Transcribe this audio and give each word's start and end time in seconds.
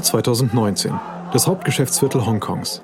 Juli 0.00 0.02
2019, 0.02 0.92
das 1.32 1.46
Hauptgeschäftsviertel 1.46 2.24
Hongkongs. 2.24 2.80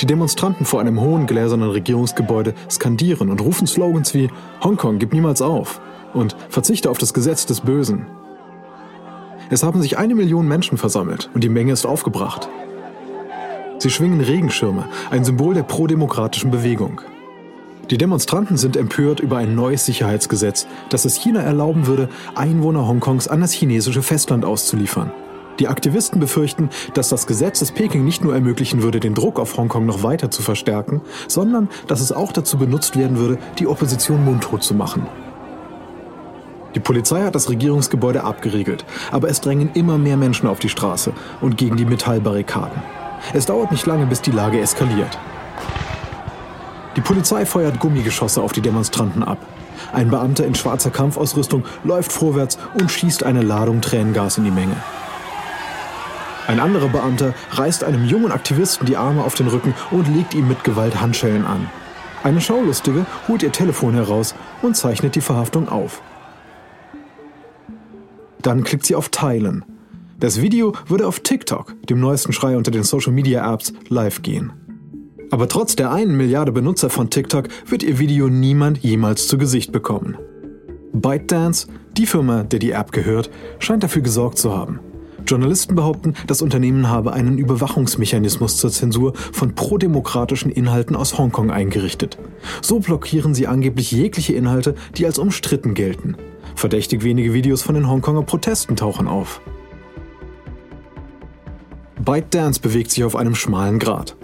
Die 0.00 0.06
Demonstranten 0.06 0.64
vor 0.64 0.80
einem 0.80 1.00
hohen 1.00 1.26
gläsernen 1.26 1.70
Regierungsgebäude 1.70 2.54
skandieren 2.70 3.28
und 3.28 3.40
rufen 3.40 3.66
Slogans 3.66 4.14
wie 4.14 4.30
Hongkong 4.62 5.00
gib 5.00 5.12
niemals 5.12 5.42
auf 5.42 5.80
und 6.14 6.36
Verzichte 6.48 6.90
auf 6.90 6.98
das 6.98 7.12
Gesetz 7.12 7.44
des 7.44 7.62
Bösen. 7.62 8.06
Es 9.50 9.64
haben 9.64 9.82
sich 9.82 9.98
eine 9.98 10.14
Million 10.14 10.46
Menschen 10.46 10.78
versammelt 10.78 11.28
und 11.34 11.42
die 11.42 11.48
Menge 11.48 11.72
ist 11.72 11.86
aufgebracht. 11.86 12.48
Sie 13.78 13.90
schwingen 13.90 14.20
Regenschirme, 14.20 14.86
ein 15.10 15.24
Symbol 15.24 15.54
der 15.54 15.64
prodemokratischen 15.64 16.52
Bewegung. 16.52 17.00
Die 17.90 17.98
Demonstranten 17.98 18.56
sind 18.56 18.76
empört 18.76 19.18
über 19.18 19.38
ein 19.38 19.56
neues 19.56 19.86
Sicherheitsgesetz, 19.86 20.68
das 20.88 21.04
es 21.04 21.16
China 21.16 21.40
erlauben 21.40 21.88
würde, 21.88 22.08
Einwohner 22.36 22.86
Hongkongs 22.86 23.26
an 23.26 23.40
das 23.40 23.52
chinesische 23.52 24.02
Festland 24.02 24.44
auszuliefern. 24.44 25.10
Die 25.60 25.68
Aktivisten 25.68 26.20
befürchten, 26.20 26.70
dass 26.94 27.10
das 27.10 27.26
Gesetz 27.26 27.60
es 27.60 27.70
Peking 27.70 28.02
nicht 28.02 28.24
nur 28.24 28.34
ermöglichen 28.34 28.82
würde, 28.82 28.98
den 28.98 29.14
Druck 29.14 29.38
auf 29.38 29.58
Hongkong 29.58 29.84
noch 29.84 30.02
weiter 30.02 30.30
zu 30.30 30.40
verstärken, 30.40 31.02
sondern 31.28 31.68
dass 31.86 32.00
es 32.00 32.12
auch 32.12 32.32
dazu 32.32 32.56
benutzt 32.56 32.96
werden 32.96 33.18
würde, 33.18 33.38
die 33.58 33.66
Opposition 33.66 34.24
mundtot 34.24 34.62
zu 34.62 34.74
machen. 34.74 35.06
Die 36.74 36.80
Polizei 36.80 37.22
hat 37.22 37.34
das 37.34 37.50
Regierungsgebäude 37.50 38.24
abgeriegelt, 38.24 38.86
aber 39.10 39.28
es 39.28 39.42
drängen 39.42 39.70
immer 39.74 39.98
mehr 39.98 40.16
Menschen 40.16 40.48
auf 40.48 40.60
die 40.60 40.70
Straße 40.70 41.12
und 41.42 41.58
gegen 41.58 41.76
die 41.76 41.84
Metallbarrikaden. 41.84 42.82
Es 43.34 43.44
dauert 43.44 43.70
nicht 43.70 43.84
lange, 43.84 44.06
bis 44.06 44.22
die 44.22 44.30
Lage 44.30 44.60
eskaliert. 44.60 45.18
Die 46.96 47.02
Polizei 47.02 47.44
feuert 47.44 47.80
Gummigeschosse 47.80 48.40
auf 48.40 48.52
die 48.52 48.62
Demonstranten 48.62 49.22
ab. 49.22 49.38
Ein 49.92 50.08
Beamter 50.08 50.46
in 50.46 50.54
schwarzer 50.54 50.90
Kampfausrüstung 50.90 51.64
läuft 51.84 52.12
vorwärts 52.12 52.56
und 52.80 52.90
schießt 52.90 53.24
eine 53.24 53.42
Ladung 53.42 53.82
Tränengas 53.82 54.38
in 54.38 54.44
die 54.44 54.50
Menge. 54.50 54.76
Ein 56.50 56.58
anderer 56.58 56.88
Beamter 56.88 57.32
reißt 57.52 57.84
einem 57.84 58.06
jungen 58.06 58.32
Aktivisten 58.32 58.84
die 58.84 58.96
Arme 58.96 59.22
auf 59.22 59.36
den 59.36 59.46
Rücken 59.46 59.72
und 59.92 60.12
legt 60.12 60.34
ihm 60.34 60.48
mit 60.48 60.64
Gewalt 60.64 61.00
Handschellen 61.00 61.44
an. 61.44 61.70
Eine 62.24 62.40
Schaulustige 62.40 63.06
holt 63.28 63.44
ihr 63.44 63.52
Telefon 63.52 63.94
heraus 63.94 64.34
und 64.60 64.76
zeichnet 64.76 65.14
die 65.14 65.20
Verhaftung 65.20 65.68
auf. 65.68 66.02
Dann 68.42 68.64
klickt 68.64 68.84
sie 68.84 68.96
auf 68.96 69.10
Teilen. 69.10 69.64
Das 70.18 70.42
Video 70.42 70.72
würde 70.88 71.06
auf 71.06 71.20
TikTok, 71.20 71.76
dem 71.88 72.00
neuesten 72.00 72.32
Schrei 72.32 72.56
unter 72.56 72.72
den 72.72 72.82
Social-Media-Apps, 72.82 73.72
live 73.88 74.22
gehen. 74.22 74.52
Aber 75.30 75.48
trotz 75.48 75.76
der 75.76 75.92
einen 75.92 76.16
Milliarde 76.16 76.50
Benutzer 76.50 76.90
von 76.90 77.10
TikTok 77.10 77.46
wird 77.66 77.84
ihr 77.84 78.00
Video 78.00 78.28
niemand 78.28 78.78
jemals 78.78 79.28
zu 79.28 79.38
Gesicht 79.38 79.70
bekommen. 79.70 80.18
ByteDance, 80.94 81.68
die 81.96 82.06
Firma, 82.06 82.42
der 82.42 82.58
die 82.58 82.72
App 82.72 82.90
gehört, 82.90 83.30
scheint 83.60 83.84
dafür 83.84 84.02
gesorgt 84.02 84.38
zu 84.38 84.52
haben. 84.52 84.80
Journalisten 85.30 85.74
behaupten, 85.74 86.14
das 86.26 86.42
Unternehmen 86.42 86.88
habe 86.88 87.12
einen 87.12 87.38
Überwachungsmechanismus 87.38 88.56
zur 88.56 88.70
Zensur 88.70 89.12
von 89.14 89.54
prodemokratischen 89.54 90.50
Inhalten 90.50 90.96
aus 90.96 91.16
Hongkong 91.16 91.50
eingerichtet. 91.50 92.18
So 92.62 92.80
blockieren 92.80 93.34
sie 93.34 93.46
angeblich 93.46 93.92
jegliche 93.92 94.34
Inhalte, 94.34 94.74
die 94.96 95.06
als 95.06 95.18
umstritten 95.18 95.74
gelten. 95.74 96.16
Verdächtig 96.56 97.04
wenige 97.04 97.32
Videos 97.32 97.62
von 97.62 97.74
den 97.74 97.88
Hongkonger 97.88 98.22
Protesten 98.22 98.76
tauchen 98.76 99.06
auf. 99.06 99.40
ByteDance 102.04 102.60
bewegt 102.60 102.90
sich 102.90 103.04
auf 103.04 103.14
einem 103.14 103.34
schmalen 103.34 103.78
Grat. 103.78 104.16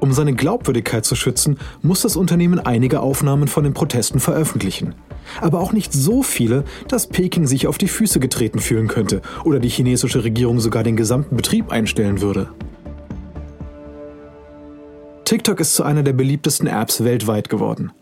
Um 0.00 0.12
seine 0.12 0.34
Glaubwürdigkeit 0.34 1.06
zu 1.06 1.14
schützen, 1.14 1.58
muss 1.80 2.02
das 2.02 2.16
Unternehmen 2.16 2.58
einige 2.58 3.00
Aufnahmen 3.00 3.48
von 3.48 3.64
den 3.64 3.72
Protesten 3.72 4.20
veröffentlichen. 4.20 4.94
Aber 5.40 5.60
auch 5.60 5.72
nicht 5.72 5.92
so 5.92 6.22
viele, 6.22 6.64
dass 6.88 7.06
Peking 7.06 7.46
sich 7.46 7.66
auf 7.66 7.78
die 7.78 7.88
Füße 7.88 8.20
getreten 8.20 8.58
fühlen 8.58 8.88
könnte 8.88 9.22
oder 9.44 9.58
die 9.58 9.68
chinesische 9.68 10.24
Regierung 10.24 10.60
sogar 10.60 10.82
den 10.82 10.96
gesamten 10.96 11.36
Betrieb 11.36 11.70
einstellen 11.70 12.20
würde. 12.20 12.48
TikTok 15.24 15.60
ist 15.60 15.74
zu 15.74 15.82
einer 15.82 16.02
der 16.02 16.12
beliebtesten 16.12 16.66
Apps 16.66 17.02
weltweit 17.02 17.48
geworden. 17.48 17.92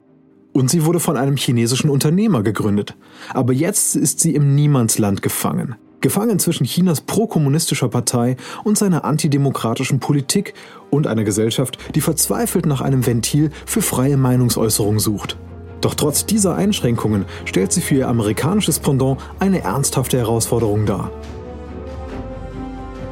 Und 0.53 0.71
sie 0.71 0.85
wurde 0.85 1.01
von 1.01 1.17
einem 1.17 1.37
chinesischen 1.37 1.89
Unternehmer 1.89 2.43
gegründet. 2.43 2.97
Aber 3.33 3.53
jetzt 3.53 3.97
ist 3.97 4.21
sie 4.21 4.35
im 4.35 4.55
Niemandsland 4.55 5.23
gefangen 5.23 5.77
gefangen 6.03 6.39
zwischen 6.39 6.67
Chinas 6.67 7.01
prokommunistischer 7.01 7.89
Partei 7.89 8.37
und 8.65 8.77
seiner 8.77 9.05
antidemokratischen 9.05 10.01
Politik 10.01 10.53
und 10.91 11.07
einer 11.07 11.25
Gesellschaft, 11.25 11.79
die 11.95 12.03
verzweifelt 12.03 12.67
nach 12.67 12.83
einem 12.83 13.07
Ventil 13.07 13.51
für 13.65 13.81
freie 13.81 14.19
Meinungsäußerung 14.19 14.99
sucht. 14.99 15.39
Doch 15.83 15.95
trotz 15.95 16.25
dieser 16.25 16.55
Einschränkungen 16.55 17.27
stellt 17.45 17.73
sie 17.73 17.83
für 17.83 17.97
ihr 17.97 18.09
amerikanisches 18.09 18.79
Pendant 18.79 19.21
eine 19.41 19.63
ernsthafte 19.63 20.17
Herausforderung 20.17 20.87
dar. 20.87 21.11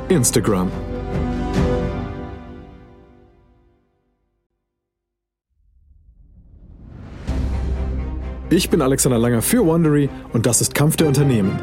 Instagram 0.08 0.70
Ich 8.53 8.69
bin 8.69 8.82
Alexander 8.82 9.19
Langer 9.19 9.42
für 9.42 9.64
Wondery 9.64 10.08
und 10.32 10.44
das 10.47 10.60
ist 10.60 10.75
Kampf 10.75 10.97
der 10.97 11.06
Unternehmen. 11.06 11.56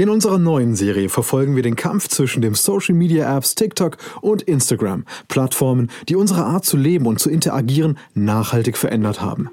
In 0.00 0.10
unserer 0.10 0.38
neuen 0.38 0.76
Serie 0.76 1.08
verfolgen 1.08 1.56
wir 1.56 1.64
den 1.64 1.74
Kampf 1.74 2.06
zwischen 2.06 2.40
den 2.40 2.54
Social 2.54 2.94
Media 2.94 3.36
Apps 3.36 3.56
TikTok 3.56 3.96
und 4.20 4.42
Instagram, 4.42 5.04
Plattformen, 5.26 5.90
die 6.08 6.14
unsere 6.14 6.44
Art 6.44 6.64
zu 6.64 6.76
leben 6.76 7.04
und 7.04 7.18
zu 7.18 7.28
interagieren 7.28 7.98
nachhaltig 8.14 8.76
verändert 8.76 9.20
haben. 9.20 9.50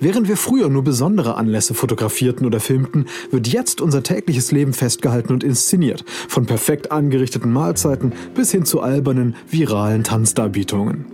Während 0.00 0.26
wir 0.26 0.36
früher 0.36 0.68
nur 0.70 0.82
besondere 0.82 1.36
Anlässe 1.36 1.74
fotografierten 1.74 2.46
oder 2.46 2.58
filmten, 2.58 3.06
wird 3.30 3.46
jetzt 3.46 3.80
unser 3.80 4.02
tägliches 4.02 4.50
Leben 4.50 4.72
festgehalten 4.72 5.32
und 5.32 5.44
inszeniert, 5.44 6.04
von 6.26 6.46
perfekt 6.46 6.90
angerichteten 6.90 7.52
Mahlzeiten 7.52 8.12
bis 8.34 8.50
hin 8.50 8.64
zu 8.64 8.80
albernen, 8.80 9.36
viralen 9.48 10.02
Tanzdarbietungen. 10.02 11.04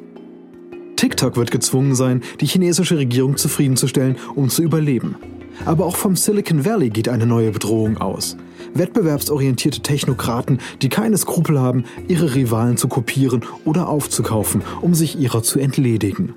TikTok 0.96 1.36
wird 1.36 1.50
gezwungen 1.50 1.94
sein, 1.94 2.22
die 2.40 2.46
chinesische 2.46 2.96
Regierung 2.96 3.36
zufriedenzustellen, 3.36 4.16
um 4.34 4.48
zu 4.48 4.62
überleben. 4.62 5.16
Aber 5.64 5.86
auch 5.86 5.96
vom 5.96 6.16
Silicon 6.16 6.64
Valley 6.64 6.90
geht 6.90 7.08
eine 7.08 7.26
neue 7.26 7.50
Bedrohung 7.50 7.98
aus. 7.98 8.36
Wettbewerbsorientierte 8.74 9.80
Technokraten, 9.80 10.58
die 10.82 10.88
keine 10.88 11.16
Skrupel 11.16 11.58
haben, 11.58 11.84
ihre 12.08 12.34
Rivalen 12.34 12.76
zu 12.76 12.88
kopieren 12.88 13.44
oder 13.64 13.88
aufzukaufen, 13.88 14.62
um 14.80 14.94
sich 14.94 15.18
ihrer 15.18 15.42
zu 15.42 15.58
entledigen. 15.58 16.34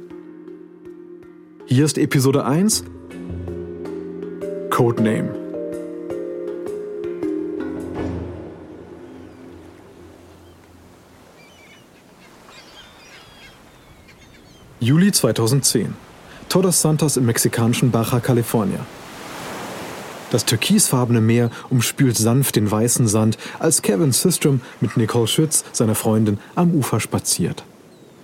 Hier 1.66 1.86
ist 1.86 1.98
Episode 1.98 2.46
1 2.46 2.84
Codename. 4.70 5.36
Juli 14.80 15.12
2010. 15.12 15.94
Todos 16.48 16.82
Santos 16.82 17.18
im 17.18 17.26
mexikanischen 17.26 17.92
Baja 17.92 18.20
California. 18.22 18.80
Das 20.32 20.46
türkisfarbene 20.46 21.22
Meer 21.22 21.50
umspült 21.70 22.18
sanft 22.18 22.56
den 22.56 22.70
weißen 22.70 23.08
Sand, 23.08 23.38
als 23.60 23.82
Kevin 23.82 24.12
Systrom 24.12 24.62
mit 24.80 24.96
Nicole 24.98 25.28
Schütz, 25.28 25.64
seiner 25.72 25.96
Freundin, 25.96 26.38
am 26.56 26.74
Ufer 26.74 27.00
spaziert. 27.00 27.64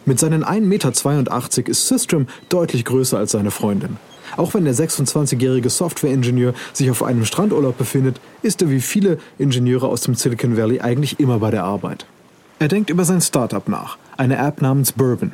Mit 0.05 0.19
seinen 0.19 0.43
1,82 0.43 0.61
Meter 0.61 1.69
ist 1.69 1.87
Systrom 1.87 2.27
deutlich 2.49 2.85
größer 2.85 3.17
als 3.17 3.31
seine 3.31 3.49
Freundin. 3.49 3.97
Auch 4.37 4.53
wenn 4.53 4.65
der 4.65 4.75
26-jährige 4.75 5.69
Softwareingenieur 5.69 6.53
sich 6.73 6.91
auf 6.91 7.03
einem 7.03 7.25
Strandurlaub 7.25 7.77
befindet, 7.77 8.19
ist 8.41 8.61
er 8.61 8.69
wie 8.69 8.81
viele 8.81 9.17
Ingenieure 9.37 9.87
aus 9.87 10.01
dem 10.01 10.15
Silicon 10.15 10.57
Valley 10.57 10.81
eigentlich 10.81 11.19
immer 11.19 11.39
bei 11.39 11.51
der 11.51 11.63
Arbeit. 11.63 12.05
Er 12.59 12.67
denkt 12.67 12.89
über 12.89 13.05
sein 13.05 13.21
Startup 13.21 13.67
nach, 13.67 13.97
eine 14.17 14.37
App 14.37 14.61
namens 14.61 14.91
Bourbon, 14.91 15.33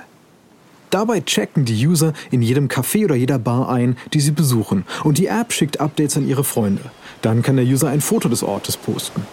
Dabei 0.91 1.21
checken 1.21 1.63
die 1.63 1.87
User 1.87 2.13
in 2.31 2.41
jedem 2.41 2.67
Café 2.67 3.05
oder 3.05 3.15
jeder 3.15 3.39
Bar 3.39 3.69
ein, 3.69 3.97
die 4.13 4.19
sie 4.19 4.31
besuchen, 4.31 4.85
und 5.05 5.17
die 5.17 5.27
App 5.27 5.53
schickt 5.53 5.79
Updates 5.79 6.17
an 6.17 6.27
ihre 6.27 6.43
Freunde. 6.43 6.83
Dann 7.21 7.41
kann 7.41 7.55
der 7.55 7.65
User 7.65 7.89
ein 7.89 8.01
Foto 8.01 8.27
des 8.27 8.43
Ortes 8.43 8.75
posten. 8.75 9.25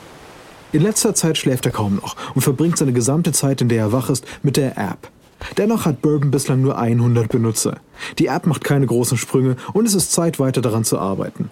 In 0.71 0.83
letzter 0.83 1.15
Zeit 1.15 1.37
schläft 1.37 1.67
er 1.67 1.73
kaum 1.73 1.97
noch 1.97 2.15
und 2.35 2.43
verbringt 2.43 2.79
seine 2.79 2.93
gesamte 2.93 3.33
Zeit, 3.33 3.61
in 3.61 3.69
der 3.69 3.79
er 3.79 3.93
wach 3.93 4.09
ist, 4.09 4.25
mit 4.43 4.57
der 4.57 4.79
App. 4.79 5.11
Dennoch 5.57 5.85
hat 5.85 6.01
Bourbon 6.01 6.31
bislang 6.31 6.63
nur 6.63 6.79
100 6.79 7.29
Benutzer. 7.29 7.79
Die 8.19 8.27
App 8.27 8.47
macht 8.47 8.63
keine 8.63 8.87
großen 8.87 9.19
Sprünge 9.19 9.57
und 9.73 9.87
es 9.87 9.95
ist 9.95 10.13
Zeit, 10.13 10.39
weiter 10.39 10.61
daran 10.61 10.85
zu 10.85 10.99
arbeiten. 10.99 11.51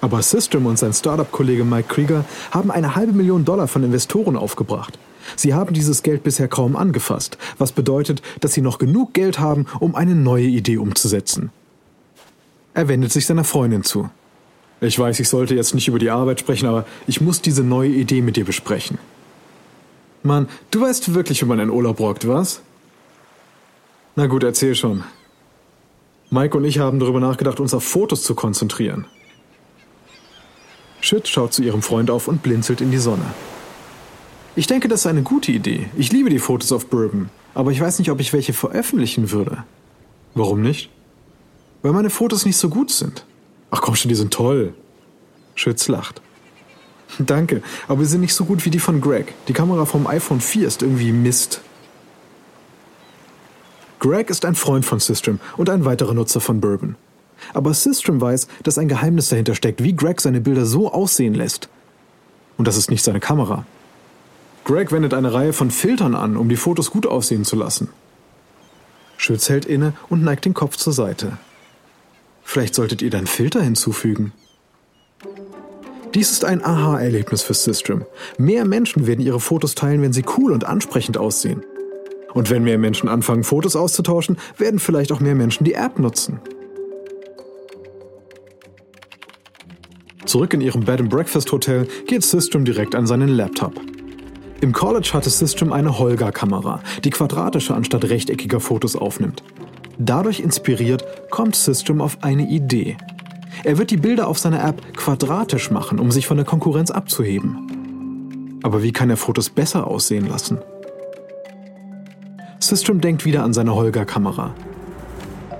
Aber 0.00 0.22
System 0.22 0.66
und 0.66 0.78
sein 0.78 0.92
Startup-Kollege 0.92 1.64
Mike 1.64 1.88
Krieger 1.88 2.24
haben 2.50 2.70
eine 2.70 2.96
halbe 2.96 3.12
Million 3.12 3.44
Dollar 3.44 3.66
von 3.66 3.82
Investoren 3.82 4.36
aufgebracht. 4.36 4.98
Sie 5.34 5.54
haben 5.54 5.74
dieses 5.74 6.02
Geld 6.02 6.22
bisher 6.22 6.48
kaum 6.48 6.76
angefasst, 6.76 7.38
was 7.58 7.72
bedeutet, 7.72 8.22
dass 8.40 8.52
Sie 8.52 8.60
noch 8.60 8.78
genug 8.78 9.14
Geld 9.14 9.38
haben, 9.38 9.66
um 9.80 9.94
eine 9.94 10.14
neue 10.14 10.46
Idee 10.46 10.76
umzusetzen. 10.76 11.50
Er 12.74 12.88
wendet 12.88 13.12
sich 13.12 13.26
seiner 13.26 13.44
Freundin 13.44 13.82
zu. 13.82 14.10
Ich 14.80 14.98
weiß, 14.98 15.18
ich 15.20 15.28
sollte 15.28 15.54
jetzt 15.54 15.74
nicht 15.74 15.88
über 15.88 15.98
die 15.98 16.10
Arbeit 16.10 16.40
sprechen, 16.40 16.66
aber 16.66 16.84
ich 17.06 17.20
muss 17.20 17.40
diese 17.40 17.62
neue 17.62 17.88
Idee 17.88 18.20
mit 18.20 18.36
dir 18.36 18.44
besprechen. 18.44 18.98
Mann, 20.22 20.48
du 20.70 20.82
weißt 20.82 21.14
wirklich, 21.14 21.40
wie 21.42 21.46
man 21.46 21.60
einen 21.60 21.70
Urlaub 21.70 22.00
rockt, 22.00 22.28
was? 22.28 22.60
Na 24.14 24.26
gut, 24.26 24.44
erzähl 24.44 24.74
schon. 24.74 25.04
Mike 26.30 26.56
und 26.56 26.64
ich 26.64 26.78
haben 26.78 26.98
darüber 26.98 27.20
nachgedacht, 27.20 27.60
uns 27.60 27.72
auf 27.72 27.84
Fotos 27.84 28.24
zu 28.24 28.34
konzentrieren. 28.34 29.06
Schütz 31.00 31.28
schaut 31.28 31.52
zu 31.52 31.62
ihrem 31.62 31.82
Freund 31.82 32.10
auf 32.10 32.26
und 32.26 32.42
blinzelt 32.42 32.80
in 32.80 32.90
die 32.90 32.98
Sonne. 32.98 33.24
Ich 34.58 34.66
denke, 34.66 34.88
das 34.88 35.00
ist 35.00 35.06
eine 35.06 35.22
gute 35.22 35.52
Idee. 35.52 35.90
Ich 35.98 36.12
liebe 36.12 36.30
die 36.30 36.38
Fotos 36.38 36.72
auf 36.72 36.86
Bourbon, 36.86 37.28
aber 37.52 37.72
ich 37.72 37.80
weiß 37.80 37.98
nicht, 37.98 38.10
ob 38.10 38.20
ich 38.20 38.32
welche 38.32 38.54
veröffentlichen 38.54 39.30
würde. 39.30 39.64
Warum 40.34 40.62
nicht? 40.62 40.88
Weil 41.82 41.92
meine 41.92 42.08
Fotos 42.08 42.46
nicht 42.46 42.56
so 42.56 42.70
gut 42.70 42.90
sind. 42.90 43.26
Ach 43.70 43.82
komm 43.82 43.96
schon, 43.96 44.08
die 44.08 44.14
sind 44.14 44.32
toll. 44.32 44.72
Schütz 45.54 45.88
lacht. 45.88 46.22
Danke, 47.18 47.62
aber 47.86 48.02
sie 48.02 48.12
sind 48.12 48.22
nicht 48.22 48.32
so 48.32 48.46
gut 48.46 48.64
wie 48.64 48.70
die 48.70 48.78
von 48.78 49.02
Greg. 49.02 49.34
Die 49.46 49.52
Kamera 49.52 49.84
vom 49.84 50.06
iPhone 50.06 50.40
4 50.40 50.66
ist 50.66 50.80
irgendwie 50.80 51.12
Mist. 51.12 51.60
Greg 53.98 54.30
ist 54.30 54.46
ein 54.46 54.54
Freund 54.54 54.86
von 54.86 55.00
System 55.00 55.38
und 55.58 55.68
ein 55.68 55.84
weiterer 55.84 56.14
Nutzer 56.14 56.40
von 56.40 56.62
Bourbon. 56.62 56.96
Aber 57.52 57.74
System 57.74 58.22
weiß, 58.22 58.48
dass 58.62 58.78
ein 58.78 58.88
Geheimnis 58.88 59.28
dahinter 59.28 59.54
steckt, 59.54 59.82
wie 59.82 59.94
Greg 59.94 60.22
seine 60.22 60.40
Bilder 60.40 60.64
so 60.64 60.90
aussehen 60.90 61.34
lässt. 61.34 61.68
Und 62.56 62.66
das 62.66 62.78
ist 62.78 62.90
nicht 62.90 63.04
seine 63.04 63.20
Kamera. 63.20 63.66
Greg 64.66 64.90
wendet 64.90 65.14
eine 65.14 65.32
Reihe 65.32 65.52
von 65.52 65.70
Filtern 65.70 66.16
an, 66.16 66.36
um 66.36 66.48
die 66.48 66.56
Fotos 66.56 66.90
gut 66.90 67.06
aussehen 67.06 67.44
zu 67.44 67.54
lassen. 67.54 67.88
Schütz 69.16 69.48
hält 69.48 69.64
inne 69.64 69.92
und 70.08 70.24
neigt 70.24 70.44
den 70.44 70.54
Kopf 70.54 70.76
zur 70.76 70.92
Seite. 70.92 71.38
Vielleicht 72.42 72.74
solltet 72.74 73.00
ihr 73.00 73.10
dann 73.10 73.28
Filter 73.28 73.62
hinzufügen. 73.62 74.32
Dies 76.14 76.32
ist 76.32 76.44
ein 76.44 76.64
Aha-Erlebnis 76.64 77.42
für 77.42 77.54
System. 77.54 78.06
Mehr 78.38 78.64
Menschen 78.64 79.06
werden 79.06 79.24
ihre 79.24 79.38
Fotos 79.38 79.76
teilen, 79.76 80.02
wenn 80.02 80.12
sie 80.12 80.24
cool 80.36 80.50
und 80.50 80.64
ansprechend 80.64 81.16
aussehen. 81.16 81.62
Und 82.34 82.50
wenn 82.50 82.64
mehr 82.64 82.78
Menschen 82.78 83.08
anfangen, 83.08 83.44
Fotos 83.44 83.76
auszutauschen, 83.76 84.36
werden 84.58 84.80
vielleicht 84.80 85.12
auch 85.12 85.20
mehr 85.20 85.36
Menschen 85.36 85.62
die 85.62 85.74
App 85.74 86.00
nutzen. 86.00 86.40
Zurück 90.24 90.54
in 90.54 90.60
ihrem 90.60 90.84
Bed 90.84 90.98
and 90.98 91.08
Breakfast 91.08 91.52
Hotel 91.52 91.86
geht 92.08 92.24
System 92.24 92.64
direkt 92.64 92.96
an 92.96 93.06
seinen 93.06 93.28
Laptop. 93.28 93.80
Im 94.60 94.72
College 94.72 95.10
hatte 95.12 95.28
System 95.28 95.72
eine 95.72 95.98
Holga-Kamera, 95.98 96.80
die 97.04 97.10
quadratische 97.10 97.74
anstatt 97.74 98.04
rechteckiger 98.04 98.60
Fotos 98.60 98.96
aufnimmt. 98.96 99.42
Dadurch 99.98 100.40
inspiriert 100.40 101.04
kommt 101.30 101.56
System 101.56 102.00
auf 102.00 102.18
eine 102.22 102.48
Idee. 102.48 102.96
Er 103.64 103.78
wird 103.78 103.90
die 103.90 103.96
Bilder 103.96 104.28
auf 104.28 104.38
seiner 104.38 104.64
App 104.64 104.96
quadratisch 104.96 105.70
machen, 105.70 105.98
um 105.98 106.10
sich 106.10 106.26
von 106.26 106.36
der 106.36 106.46
Konkurrenz 106.46 106.90
abzuheben. 106.90 108.60
Aber 108.62 108.82
wie 108.82 108.92
kann 108.92 109.10
er 109.10 109.16
Fotos 109.16 109.50
besser 109.50 109.86
aussehen 109.86 110.26
lassen? 110.26 110.58
System 112.58 113.00
denkt 113.00 113.24
wieder 113.24 113.44
an 113.44 113.52
seine 113.52 113.74
Holger-Kamera. 113.74 114.54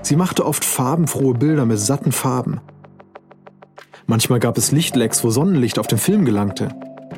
Sie 0.01 0.15
machte 0.15 0.45
oft 0.45 0.65
farbenfrohe 0.65 1.33
Bilder 1.33 1.65
mit 1.65 1.79
satten 1.79 2.11
Farben. 2.11 2.59
Manchmal 4.07 4.39
gab 4.39 4.57
es 4.57 4.71
Lichtlecks, 4.71 5.23
wo 5.23 5.29
Sonnenlicht 5.29 5.79
auf 5.79 5.87
den 5.87 5.97
Film 5.97 6.25
gelangte. 6.25 6.69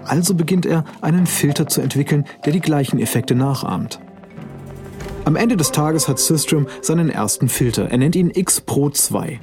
Also 0.05 0.33
beginnt 0.33 0.65
er, 0.65 0.85
einen 1.01 1.25
Filter 1.27 1.67
zu 1.67 1.81
entwickeln, 1.81 2.25
der 2.45 2.53
die 2.53 2.61
gleichen 2.61 2.99
Effekte 2.99 3.35
nachahmt. 3.35 3.99
Am 5.25 5.35
Ende 5.35 5.57
des 5.57 5.71
Tages 5.71 6.07
hat 6.07 6.19
System 6.19 6.67
seinen 6.81 7.09
ersten 7.09 7.49
Filter. 7.49 7.89
Er 7.89 7.97
nennt 7.97 8.15
ihn 8.15 8.31
X 8.33 8.61
Pro 8.61 8.89
2. 8.89 9.39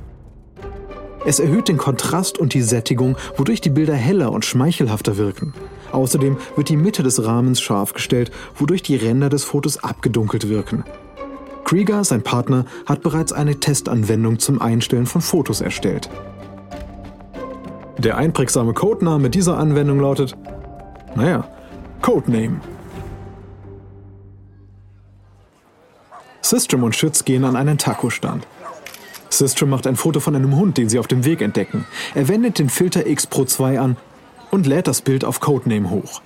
Es 1.25 1.41
erhöht 1.41 1.69
den 1.69 1.77
Kontrast 1.77 2.39
und 2.39 2.55
die 2.55 2.63
Sättigung, 2.63 3.17
wodurch 3.37 3.61
die 3.61 3.71
Bilder 3.71 3.95
heller 3.95 4.33
und 4.33 4.45
schmeichelhafter 4.45 5.17
wirken. 5.17 5.55
Außerdem 5.93 6.37
wird 6.55 6.69
die 6.69 6.77
Mitte 6.77 7.03
des 7.03 7.25
Rahmens 7.25 7.61
scharf 7.61 7.93
gestellt, 7.93 8.31
wodurch 8.57 8.83
die 8.83 8.97
Ränder 8.97 9.29
des 9.29 9.45
Fotos 9.45 9.83
abgedunkelt 9.83 10.49
wirken. 10.49 10.85
Krieger, 11.65 12.05
sein 12.05 12.23
Partner, 12.23 12.65
hat 12.87 13.03
bereits 13.03 13.33
eine 13.33 13.59
Testanwendung 13.59 14.39
zum 14.39 14.63
Einstellen 14.63 15.07
von 15.07 15.21
Fotos 15.21 15.61
erstellt. 15.61 16.09
Der 17.99 18.19
einprägsame 18.19 18.75
Codename 18.75 19.31
dieser 19.31 19.57
Anwendung 19.57 20.01
lautet, 20.01 20.37
naja, 21.15 21.49
Codename. 22.03 22.61
System 26.43 26.83
und 26.83 26.95
Schütz 26.95 27.25
gehen 27.25 27.45
an 27.45 27.57
einen 27.57 27.79
Taco-Stand. 27.79 28.47
System 29.31 29.71
macht 29.71 29.87
ein 29.87 29.97
Foto 29.97 30.21
von 30.21 30.37
einem 30.37 30.57
Hund, 30.57 30.79
den 30.79 30.89
sie 30.89 30.99
auf 30.99 31.09
dem 31.09 31.25
Weg 31.25 31.41
entdecken. 31.41 31.87
Er 32.15 32.29
wendet 32.29 32.59
den 32.59 32.69
Filter 32.69 33.07
X 33.07 33.27
Pro 33.27 33.45
2 33.45 33.81
an 33.81 33.97
und 34.51 34.67
lädt 34.67 34.87
das 34.87 35.01
Bild 35.01 35.25
auf 35.25 35.41
Codename 35.41 35.91
hoch. 35.91 36.21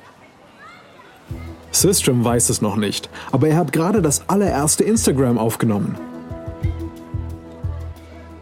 System 1.70 2.24
weiß 2.24 2.50
es 2.50 2.60
noch 2.60 2.76
nicht, 2.76 3.08
aber 3.32 3.48
er 3.48 3.56
hat 3.56 3.72
gerade 3.72 4.02
das 4.02 4.28
allererste 4.28 4.84
Instagram 4.84 5.38
aufgenommen. 5.38 5.96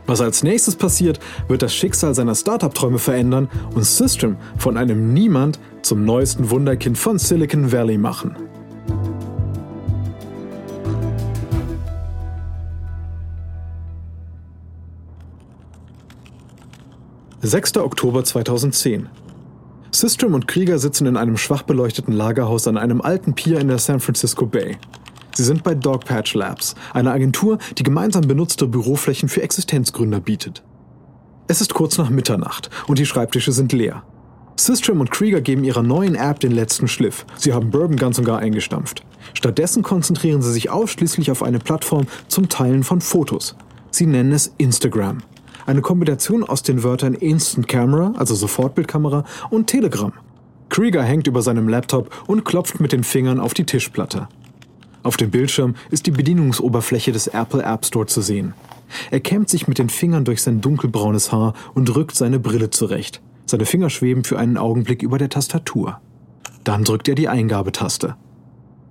Was 0.08 0.22
als 0.22 0.43
nächstes 0.43 0.75
passiert, 0.75 1.20
wird 1.49 1.60
das 1.60 1.75
Schicksal 1.75 2.14
seiner 2.14 2.34
Startup-Träume 2.34 2.99
verändern 2.99 3.46
und 3.75 3.84
System 3.84 4.38
von 4.56 4.78
einem 4.78 5.12
Niemand 5.12 5.60
zum 5.82 6.06
neuesten 6.06 6.49
Wunderkind 6.49 6.96
von 6.96 7.19
Silicon 7.19 7.70
Valley 7.70 7.99
machen. 7.99 8.34
6. 17.43 17.76
Oktober 17.76 18.25
2010. 18.25 19.10
Systrom 19.90 20.32
und 20.32 20.49
Krieger 20.49 20.78
sitzen 20.78 21.06
in 21.06 21.19
einem 21.19 21.37
schwach 21.37 21.62
beleuchteten 21.64 22.14
Lagerhaus 22.14 22.66
an 22.66 22.78
einem 22.78 23.02
alten 23.02 23.34
Pier 23.34 23.60
in 23.60 23.69
der 23.69 23.78
San 23.78 24.00
Francisco 24.00 24.46
Bay. 24.46 24.78
Sie 25.38 25.44
sind 25.44 25.62
bei 25.62 25.76
Dogpatch 25.76 26.35
Labs, 26.35 26.75
einer 26.93 27.12
Agentur, 27.12 27.58
die 27.79 27.85
gemeinsam 27.85 28.26
benutzte 28.26 28.67
Büroflächen 28.67 29.29
für 29.29 29.40
Existenzgründer 29.40 30.19
bietet. 30.19 30.64
Es 31.46 31.61
ist 31.61 31.75
kurz 31.75 31.96
nach 31.96 32.11
Mitternacht 32.11 32.70
und 32.88 32.99
die 32.99 33.06
Schreibtische 33.06 33.53
sind 33.53 33.72
leer. 33.72 34.03
Systrom 34.56 34.98
und 34.98 35.12
Krieger 35.12 35.41
geben 35.41 35.62
ihrer 35.62 35.84
neuen 35.84 36.17
App 36.17 36.41
den 36.41 36.51
letzten 36.51 36.89
Schliff. 36.89 37.24
Sie 37.36 37.53
haben 37.53 37.70
Bourbon 37.70 37.94
ganz 37.94 38.19
und 38.19 38.24
gar 38.24 38.41
eingestampft. 38.41 39.05
Stattdessen 39.32 39.84
konzentrieren 39.84 40.43
sie 40.43 40.51
sich 40.51 40.70
ausschließlich 40.70 41.31
auf 41.31 41.44
eine 41.44 41.60
Plattform 41.60 42.08
zum 42.27 42.48
Teilen 42.48 42.82
von 42.82 43.01
Fotos. 43.01 43.55
Sie 43.93 44.06
nennen 44.06 44.32
es 44.32 44.53
Instagram. 44.58 45.19
Eine 45.67 45.82
Kombination 45.82 46.43
aus 46.43 46.65
den 46.65 46.82
Wörtern 46.82 47.15
Instant 47.15 47.69
Camera, 47.69 48.12
also 48.17 48.34
Sofortbildkamera, 48.34 49.22
und 49.51 49.69
Telegram. 49.69 50.12
Krieger 50.69 51.05
hängt 51.05 51.29
über 51.29 51.43
seinem 51.43 51.69
Laptop 51.69 52.24
und 52.27 52.44
klopft 52.44 52.81
mit 52.81 52.91
den 52.91 53.05
Fingern 53.05 53.39
auf 53.39 53.55
die 53.55 53.65
Tischplatte. 53.65 54.27
Auf 55.08 55.17
dem 55.17 55.31
Bildschirm 55.31 55.74
ist 55.91 56.05
die 56.05 56.10
Bedienungsoberfläche 56.10 57.12
des 57.12 57.29
Apple 57.29 57.62
App 57.62 57.86
Store 57.86 58.05
zu 58.05 58.20
sehen. 58.20 58.53
Er 59.10 59.20
kämmt 59.20 59.48
sich 59.48 59.67
mit 59.67 59.79
den 59.79 59.88
Fingern 59.88 60.27
durch 60.27 60.43
sein 60.43 60.60
dunkelbraunes 60.60 61.32
Haar 61.32 61.55
und 61.72 61.96
rückt 61.96 62.15
seine 62.15 62.38
Brille 62.38 62.69
zurecht. 62.69 63.22
Seine 63.46 63.65
Finger 63.65 63.88
schweben 63.88 64.22
für 64.22 64.38
einen 64.38 64.58
Augenblick 64.58 65.03
über 65.03 65.17
der 65.17 65.31
Tastatur. 65.31 65.98
Dann 66.62 66.84
drückt 66.84 67.08
er 67.08 67.15
die 67.15 67.27
Eingabetaste. 67.27 68.17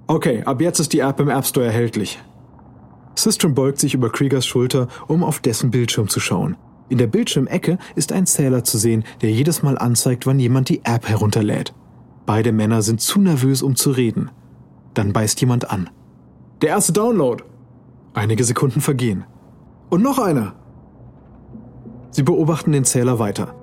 Okay, 0.07 0.41
ab 0.41 0.59
jetzt 0.59 0.79
ist 0.79 0.91
die 0.93 1.01
App 1.01 1.19
im 1.19 1.29
App 1.29 1.45
Store 1.45 1.67
erhältlich. 1.67 2.17
System 3.13 3.53
beugt 3.53 3.77
sich 3.77 3.93
über 3.93 4.11
Kriegers 4.11 4.47
Schulter, 4.47 4.87
um 5.07 5.23
auf 5.23 5.39
dessen 5.39 5.69
Bildschirm 5.69 6.07
zu 6.07 6.19
schauen. 6.19 6.57
In 6.89 6.97
der 6.97 7.05
Bildschirmecke 7.05 7.77
ist 7.95 8.11
ein 8.11 8.25
Zähler 8.25 8.63
zu 8.63 8.79
sehen, 8.79 9.03
der 9.21 9.29
jedes 9.29 9.61
Mal 9.61 9.77
anzeigt, 9.77 10.25
wann 10.25 10.39
jemand 10.39 10.69
die 10.69 10.83
App 10.83 11.07
herunterlädt. 11.07 11.75
Beide 12.25 12.53
Männer 12.53 12.81
sind 12.81 13.01
zu 13.01 13.21
nervös, 13.21 13.61
um 13.61 13.75
zu 13.75 13.91
reden. 13.91 14.31
Dann 14.95 15.13
beißt 15.13 15.39
jemand 15.41 15.69
an. 15.69 15.91
Der 16.61 16.69
erste 16.69 16.91
Download. 16.91 17.43
Einige 18.15 18.43
Sekunden 18.43 18.81
vergehen. 18.81 19.25
Und 19.91 20.01
noch 20.01 20.17
einer. 20.17 20.55
Sie 22.09 22.23
beobachten 22.23 22.71
den 22.71 22.83
Zähler 22.83 23.19
weiter. 23.19 23.53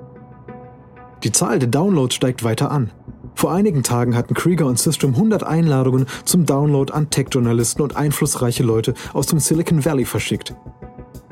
Die 1.24 1.32
Zahl 1.32 1.58
der 1.58 1.68
Downloads 1.68 2.14
steigt 2.14 2.44
weiter 2.44 2.70
an. 2.70 2.92
Vor 3.34 3.52
einigen 3.52 3.82
Tagen 3.82 4.14
hatten 4.14 4.34
Krieger 4.34 4.66
und 4.66 4.78
System 4.78 5.10
100 5.10 5.42
Einladungen 5.42 6.06
zum 6.24 6.46
Download 6.46 6.92
an 6.92 7.10
Tech-Journalisten 7.10 7.82
und 7.82 7.96
einflussreiche 7.96 8.62
Leute 8.62 8.94
aus 9.12 9.26
dem 9.26 9.40
Silicon 9.40 9.84
Valley 9.84 10.04
verschickt. 10.04 10.54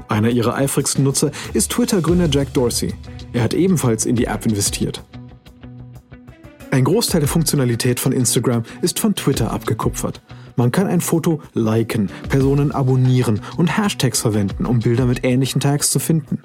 Einer 0.09 0.31
ihrer 0.31 0.57
eifrigsten 0.57 1.05
Nutzer 1.05 1.31
ist 1.53 1.71
Twitter-Gründer 1.71 2.29
Jack 2.29 2.53
Dorsey. 2.55 2.93
Er 3.33 3.45
hat 3.45 3.55
ebenfalls 3.55 4.05
in 4.05 4.17
die 4.17 4.25
App 4.25 4.45
investiert. 4.47 5.05
Ein 6.73 6.83
Großteil 6.83 7.21
der 7.21 7.29
Funktionalität 7.29 8.01
von 8.01 8.11
Instagram 8.11 8.65
ist 8.81 8.99
von 8.99 9.15
Twitter 9.15 9.53
abgekupfert. 9.53 10.21
Man 10.57 10.71
kann 10.71 10.87
ein 10.87 11.01
Foto 11.01 11.41
liken, 11.55 12.11
Personen 12.29 12.73
abonnieren 12.73 13.41
und 13.57 13.77
Hashtags 13.77 14.21
verwenden, 14.21 14.67
um 14.67 14.81
Bilder 14.81 15.07
mit 15.07 15.25
ähnlichen 15.25 15.61
Tags 15.61 15.91
zu 15.91 15.99
finden. 15.99 16.39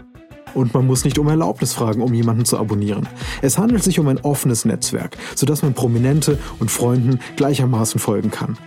Und 0.54 0.74
man 0.74 0.88
muss 0.88 1.04
nicht 1.04 1.20
um 1.20 1.28
Erlaubnis 1.28 1.74
fragen, 1.74 2.02
um 2.02 2.14
jemanden 2.14 2.46
zu 2.46 2.58
abonnieren. 2.58 3.08
Es 3.42 3.58
handelt 3.58 3.84
sich 3.84 4.00
um 4.00 4.08
ein 4.08 4.20
offenes 4.20 4.66
Netzwerk, 4.66 5.18
sodass 5.36 5.62
man 5.62 5.74
Prominente 5.74 6.40
und 6.60 6.72
Freunden 6.72 7.20
gleichermaßen 7.36 8.00
folgen 8.00 8.32
kann. 8.32 8.58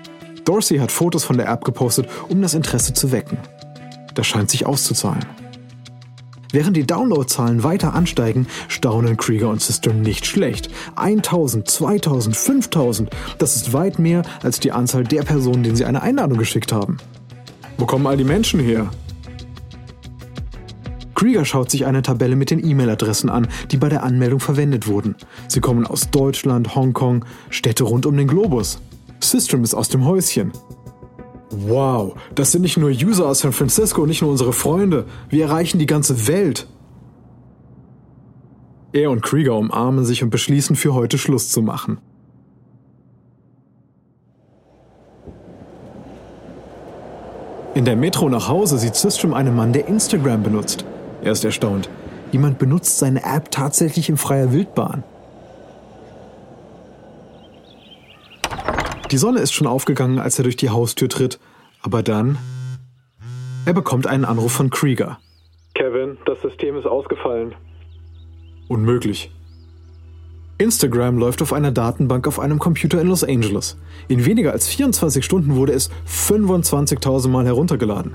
Dorsey 0.45 0.79
hat 0.79 0.93
Fotos 0.93 1.25
von 1.25 1.37
der 1.37 1.49
App 1.49 1.65
gepostet, 1.65 2.09
um 2.29 2.43
das 2.43 2.55
Interesse 2.55 2.93
zu 2.93 3.13
wecken. 3.13 3.39
Das 4.15 4.27
scheint 4.27 4.51
sich 4.51 4.67
auszuzahlen. 4.67 5.25
Während 6.53 6.77
die 6.77 6.87
Downloadzahlen 6.87 7.63
weiter 7.63 7.95
ansteigen, 7.95 8.47
staunen 8.69 9.17
Krieger 9.17 9.49
und 9.49 9.61
System 9.61 10.03
nicht 10.03 10.27
schlecht. 10.27 10.69
1000, 10.97 11.69
2000, 11.69 12.37
5000, 12.37 13.11
das 13.39 13.57
ist 13.57 13.73
weit 13.73 13.99
mehr 13.99 14.23
als 14.43 14.59
die 14.59 14.73
Anzahl 14.73 15.05
der 15.05 15.23
Personen, 15.23 15.63
denen 15.63 15.77
sie 15.77 15.85
eine 15.85 16.03
Einladung 16.03 16.39
geschickt 16.39 16.73
haben. 16.73 16.97
Wo 17.79 17.87
kommen 17.87 18.07
all 18.07 18.17
die 18.17 18.25
Menschen 18.25 18.61
her? 18.61 18.91
Krieger 21.15 21.45
schaut 21.45 21.71
sich 21.71 21.85
eine 21.85 22.03
Tabelle 22.03 22.35
mit 22.35 22.51
den 22.51 22.65
E-Mail-Adressen 22.65 23.29
an, 23.29 23.47
die 23.71 23.77
bei 23.77 23.91
der 23.91 24.03
Anmeldung 24.03 24.41
verwendet 24.41 24.87
wurden. 24.87 25.17
Sie 25.49 25.61
kommen 25.61 25.87
aus 25.87 26.11
Deutschland, 26.11 26.75
Hongkong, 26.75 27.27
Städte 27.51 27.85
rund 27.85 28.07
um 28.07 28.17
den 28.17 28.27
Globus. 28.27 28.81
System 29.21 29.63
ist 29.63 29.75
aus 29.75 29.91
dem 29.91 30.07
Häuschen. 30.07 30.51
Wow, 31.51 32.15
das 32.35 32.53
sind 32.53 32.63
nicht 32.63 32.77
nur 32.77 32.91
User 32.91 33.27
aus 33.27 33.41
San 33.41 33.53
Francisco, 33.53 34.07
nicht 34.07 34.23
nur 34.23 34.31
unsere 34.31 34.53
Freunde. 34.53 35.07
Wir 35.29 35.47
erreichen 35.47 35.79
die 35.79 35.87
ganze 35.87 36.29
Welt. 36.29 36.69
Er 38.93 39.11
und 39.11 39.23
Krieger 39.23 39.57
umarmen 39.57 40.05
sich 40.05 40.23
und 40.23 40.31
beschließen, 40.31 40.77
für 40.77 40.95
heute 40.95 41.19
Schluss 41.19 41.51
zu 41.51 41.63
machen. 41.63 41.99
In 47.75 47.85
der 47.85 47.97
Metro 47.97 48.29
nach 48.29 48.49
Hause 48.49 48.79
sieht 48.79 48.95
System 48.95 49.33
einen 49.33 49.55
Mann, 49.55 49.73
der 49.73 49.89
Instagram 49.89 50.43
benutzt. 50.43 50.85
Er 51.23 51.33
ist 51.33 51.45
erstaunt. 51.45 51.89
Jemand 52.33 52.59
benutzt 52.59 52.99
seine 52.99 53.25
App 53.25 53.51
tatsächlich 53.51 54.09
in 54.09 54.17
freier 54.17 54.53
Wildbahn. 54.53 55.03
Die 59.11 59.19
Sonne 59.19 59.41
ist 59.41 59.53
schon 59.53 59.67
aufgegangen, 59.67 60.21
als 60.21 60.39
er 60.39 60.45
durch 60.45 60.57
die 60.57 60.71
Haustür 60.71 61.09
tritt, 61.09 61.41
aber 61.83 62.03
dann. 62.03 62.39
Er 63.67 63.73
bekommt 63.73 64.07
einen 64.07 64.25
Anruf 64.25 64.53
von 64.53 64.71
Krieger. 64.71 65.19
Kevin, 65.75 66.17
das 66.27 66.41
System 66.43 66.77
ist 66.77 66.87
ausgefallen. 66.87 67.55
Unmöglich. 68.69 69.33
Instagram 70.59 71.19
läuft 71.19 71.43
auf 71.43 71.53
einer 71.53 71.73
Datenbank 71.73 72.29
auf 72.29 72.39
einem 72.39 72.59
Computer 72.59 73.01
in 73.01 73.09
Los 73.09 73.25
Angeles. 73.25 73.79
In 74.09 74.27
weniger 74.27 74.53
als 74.53 74.69
24 74.69 75.25
Stunden 75.25 75.57
wurde 75.57 75.73
es 75.73 75.91
25.000 76.07 77.29
Mal 77.29 77.47
heruntergeladen. 77.47 78.15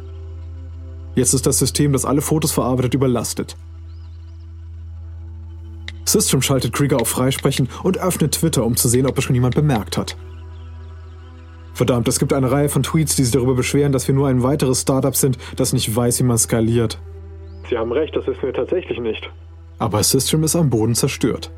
Jetzt 1.16 1.34
ist 1.34 1.46
das 1.46 1.60
System, 1.60 1.92
das 1.92 2.06
alle 2.06 2.22
Fotos 2.22 2.52
verarbeitet, 2.52 2.94
überlastet. 2.94 3.58
System 6.06 6.42
schaltet 6.42 6.72
Krieger 6.72 7.02
auf 7.02 7.10
Freisprechen 7.10 7.68
und 7.84 7.98
öffnet 7.98 8.36
Twitter, 8.36 8.64
um 8.64 8.76
zu 8.76 8.88
sehen, 8.88 9.08
ob 9.08 9.18
es 9.18 9.24
schon 9.24 9.36
jemand 9.36 9.56
bemerkt 9.56 9.98
hat. 9.98 10.16
Verdammt, 11.76 12.08
es 12.08 12.20
gibt 12.20 12.32
eine 12.32 12.50
Reihe 12.50 12.70
von 12.70 12.84
Tweets, 12.84 13.18
die 13.18 13.24
sich 13.26 13.34
darüber 13.34 13.54
beschweren, 13.54 13.92
dass 13.92 14.08
wir 14.08 14.16
nur 14.16 14.30
ein 14.30 14.44
weiteres 14.44 14.84
Startup 14.84 15.14
sind, 15.14 15.38
das 15.58 15.74
nicht 15.74 15.94
weiß, 15.94 16.20
wie 16.20 16.24
man 16.24 16.38
skaliert. 16.38 17.00
Sie 17.70 17.78
haben 17.78 17.92
recht, 17.92 18.16
das 18.16 18.26
wissen 18.28 18.44
wir 18.44 18.54
tatsächlich 18.54 18.98
nicht. 18.98 19.30
Aber 19.78 20.02
System 20.02 20.44
ist 20.44 20.56
am 20.56 20.70
Boden 20.70 20.96
zerstört. 20.96 21.52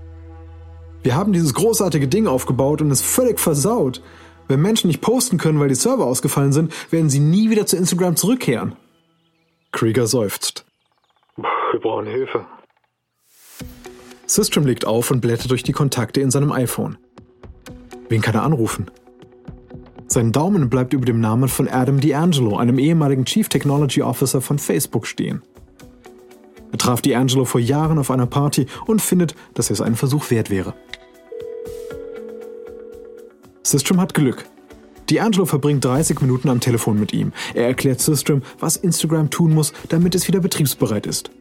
Wir 1.03 1.15
haben 1.15 1.33
dieses 1.33 1.53
großartige 1.53 2.07
Ding 2.07 2.25
aufgebaut 2.25 2.81
und 2.81 2.89
es 2.89 3.03
völlig 3.03 3.39
versaut. 3.39 4.01
Wenn 4.47 4.59
Menschen 4.59 4.87
nicht 4.87 5.01
posten 5.01 5.37
können, 5.37 5.59
weil 5.59 5.69
die 5.69 5.75
Server 5.75 6.07
ausgefallen 6.07 6.51
sind, 6.51 6.73
werden 6.91 7.11
sie 7.11 7.19
nie 7.19 7.51
wieder 7.51 7.67
zu 7.67 7.77
Instagram 7.77 8.15
zurückkehren. 8.15 8.75
Krieger 9.71 10.07
seufzt. 10.07 10.65
Wir 11.35 11.79
brauchen 11.79 12.07
Hilfe. 12.07 12.43
System 14.25 14.65
legt 14.65 14.87
auf 14.87 15.11
und 15.11 15.21
blättert 15.21 15.51
durch 15.51 15.61
die 15.61 15.73
Kontakte 15.73 16.21
in 16.21 16.31
seinem 16.31 16.51
iPhone. 16.51 16.97
Wen 18.09 18.21
kann 18.21 18.33
er 18.33 18.41
anrufen? 18.41 18.89
Sein 20.09 20.31
Daumen 20.31 20.69
bleibt 20.69 20.93
über 20.93 21.05
dem 21.05 21.19
Namen 21.19 21.49
von 21.49 21.67
Adam 21.67 21.97
D'Angelo, 21.97 22.57
einem 22.57 22.79
ehemaligen 22.79 23.25
Chief 23.25 23.49
Technology 23.49 24.01
Officer 24.01 24.39
von 24.39 24.57
Facebook, 24.57 25.05
stehen. 25.05 25.41
Er 26.71 26.77
traf 26.77 27.01
D'Angelo 27.01 27.45
vor 27.45 27.59
Jahren 27.59 27.99
auf 27.99 28.09
einer 28.09 28.25
Party 28.25 28.67
und 28.85 29.01
findet, 29.01 29.35
dass 29.53 29.69
es 29.69 29.81
einen 29.81 29.95
Versuch 29.95 30.31
wert 30.31 30.49
wäre. 30.49 30.73
System 33.63 33.99
hat 33.99 34.13
Glück. 34.13 34.45
D'Angelo 35.09 35.45
verbringt 35.45 35.83
30 35.83 36.21
Minuten 36.21 36.49
am 36.49 36.61
Telefon 36.61 36.99
mit 36.99 37.13
ihm. 37.13 37.33
Er 37.53 37.67
erklärt 37.67 37.99
System, 37.99 38.41
was 38.59 38.77
Instagram 38.77 39.29
tun 39.29 39.53
muss, 39.53 39.73
damit 39.89 40.15
es 40.15 40.27
wieder 40.27 40.39
betriebsbereit 40.39 41.05
ist. 41.05 41.31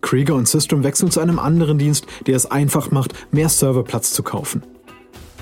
Krieger 0.00 0.34
und 0.34 0.48
System 0.48 0.82
wechseln 0.82 1.10
zu 1.10 1.20
einem 1.20 1.38
anderen 1.38 1.78
Dienst, 1.78 2.06
der 2.26 2.34
es 2.34 2.50
einfach 2.50 2.90
macht, 2.90 3.14
mehr 3.30 3.48
Serverplatz 3.48 4.12
zu 4.12 4.22
kaufen. 4.22 4.62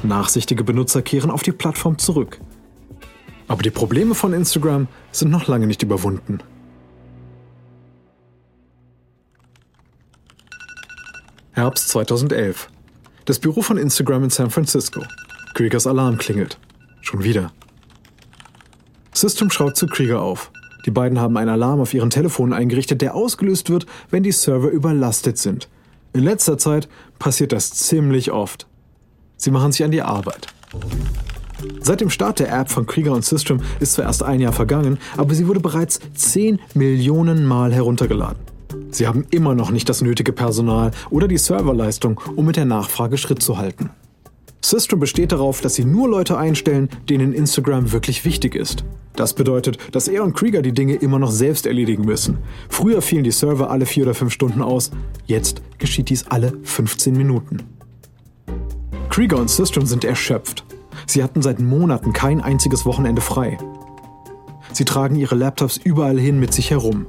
Nachsichtige 0.03 0.63
Benutzer 0.63 1.03
kehren 1.03 1.31
auf 1.31 1.43
die 1.43 1.53
Plattform 1.53 1.99
zurück. 1.99 2.41
Aber 3.49 3.63
die 3.63 3.71
Probleme 3.71 4.15
von 4.15 4.33
Instagram 4.33 4.87
sind 5.11 5.31
noch 5.31 5.49
lange 5.49 5.67
nicht 5.67 5.83
überwunden. 5.83 6.39
Herbst 11.53 11.89
2011. 11.89 12.69
Das 13.25 13.41
Büro 13.41 13.63
von 13.63 13.79
Instagram 13.79 14.25
in 14.25 14.31
San 14.31 14.51
Francisco. 14.51 15.03
Kriegers 15.55 15.89
Alarm 15.89 16.17
klingelt. 16.17 16.59
Schon 17.01 17.25
wieder. 17.25 17.53
System 19.13 19.51
schaut 19.51 19.77
zu 19.77 19.89
Krieger 19.89 20.23
auf. 20.23 20.53
Die 20.87 20.93
beiden 20.93 21.19
haben 21.19 21.37
einen 21.37 21.51
Alarm 21.51 21.81
auf 21.81 21.93
ihren 21.93 22.11
Telefonen 22.11 22.53
eingerichtet, 22.53 23.03
der 23.03 23.17
ausgelöst 23.17 23.71
wird, 23.71 23.87
wenn 24.11 24.23
die 24.23 24.31
Server 24.31 24.69
überlastet 24.69 25.39
sind. 25.39 25.69
In 26.13 26.23
letzter 26.23 26.59
Zeit 26.59 26.89
passiert 27.19 27.53
das 27.53 27.71
ziemlich 27.71 28.31
oft. 28.31 28.68
Sie 29.39 29.53
machen 29.53 29.73
sich 29.73 29.85
an 29.85 29.93
die 29.93 30.03
Arbeit. 30.03 30.49
Seit 31.81 32.01
dem 32.01 32.11
Start 32.11 32.41
der 32.41 32.53
App 32.53 32.71
von 32.71 32.87
Krieger 32.87 33.13
und 33.13 33.25
System 33.25 33.61
ist 33.81 33.93
zwar 33.93 34.05
erst 34.05 34.23
ein 34.23 34.41
Jahr 34.41 34.53
vergangen, 34.53 34.99
aber 35.17 35.35
sie 35.35 35.47
wurde 35.47 35.61
bereits 35.61 36.01
10 36.15 36.61
Millionen 36.75 37.47
Mal 37.47 37.73
heruntergeladen. 37.73 38.39
Sie 38.91 39.07
haben 39.07 39.27
immer 39.31 39.55
noch 39.55 39.71
nicht 39.71 39.89
das 39.89 40.03
nötige 40.03 40.33
Personal 40.33 40.91
oder 41.09 41.29
die 41.29 41.39
Serverleistung, 41.39 42.21
um 42.37 42.47
mit 42.47 42.57
der 42.57 42.65
Nachfrage 42.65 43.17
Schritt 43.17 43.43
zu 43.43 43.59
halten. 43.59 43.91
System 44.61 44.99
besteht 44.99 45.31
darauf, 45.31 45.61
dass 45.61 45.77
sie 45.77 45.85
nur 45.85 46.09
Leute 46.09 46.37
einstellen, 46.37 46.89
denen 47.09 47.33
Instagram 47.33 47.93
wirklich 47.93 48.25
wichtig 48.25 48.57
ist. 48.57 48.85
Das 49.15 49.35
bedeutet, 49.35 49.79
dass 49.93 50.09
er 50.09 50.25
und 50.25 50.37
Krieger 50.37 50.63
die 50.63 50.73
Dinge 50.73 50.97
immer 50.97 51.19
noch 51.19 51.31
selbst 51.31 51.67
erledigen 51.67 52.05
müssen. 52.05 52.39
Früher 52.69 53.03
fielen 53.03 53.25
die 53.25 53.31
Server 53.31 53.71
alle 53.71 53.87
vier 53.87 54.05
oder 54.05 54.15
fünf 54.15 54.33
Stunden 54.33 54.63
aus, 54.63 54.91
jetzt 55.27 55.63
geschieht 55.79 56.11
dies 56.11 56.27
alle 56.27 56.53
15 56.65 57.17
Minuten. 57.17 57.78
Krieger 59.11 59.39
und 59.39 59.51
System 59.51 59.87
sind 59.87 60.05
erschöpft. 60.05 60.65
Sie 61.07 61.23
hatten 61.23 61.43
seit 61.43 61.61
Monaten 61.61 62.13
kein 62.13 62.41
einziges 62.41 62.87
Wochenende 62.87 63.23
frei. 63.23 63.59
Sie 64.73 64.85
tragen 64.85 65.17
ihre 65.17 65.35
Laptops 65.35 65.77
überall 65.77 66.19
hin 66.19 66.39
mit 66.39 66.53
sich 66.53 66.71
herum. 66.71 67.07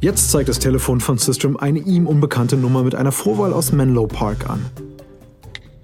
Jetzt 0.00 0.30
zeigt 0.30 0.48
das 0.48 0.58
Telefon 0.58 1.00
von 1.00 1.18
System 1.18 1.58
eine 1.58 1.78
ihm 1.78 2.06
unbekannte 2.06 2.56
Nummer 2.56 2.82
mit 2.82 2.94
einer 2.94 3.12
Vorwahl 3.12 3.52
aus 3.52 3.70
Menlo 3.70 4.06
Park 4.06 4.48
an. 4.48 4.64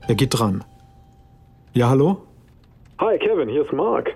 Er 0.08 0.14
geht 0.14 0.38
dran. 0.38 0.64
Ja, 1.74 1.90
hallo? 1.90 2.22
Hi, 2.98 3.18
Kevin, 3.18 3.50
hier 3.50 3.62
ist 3.62 3.72
Mark. 3.74 4.14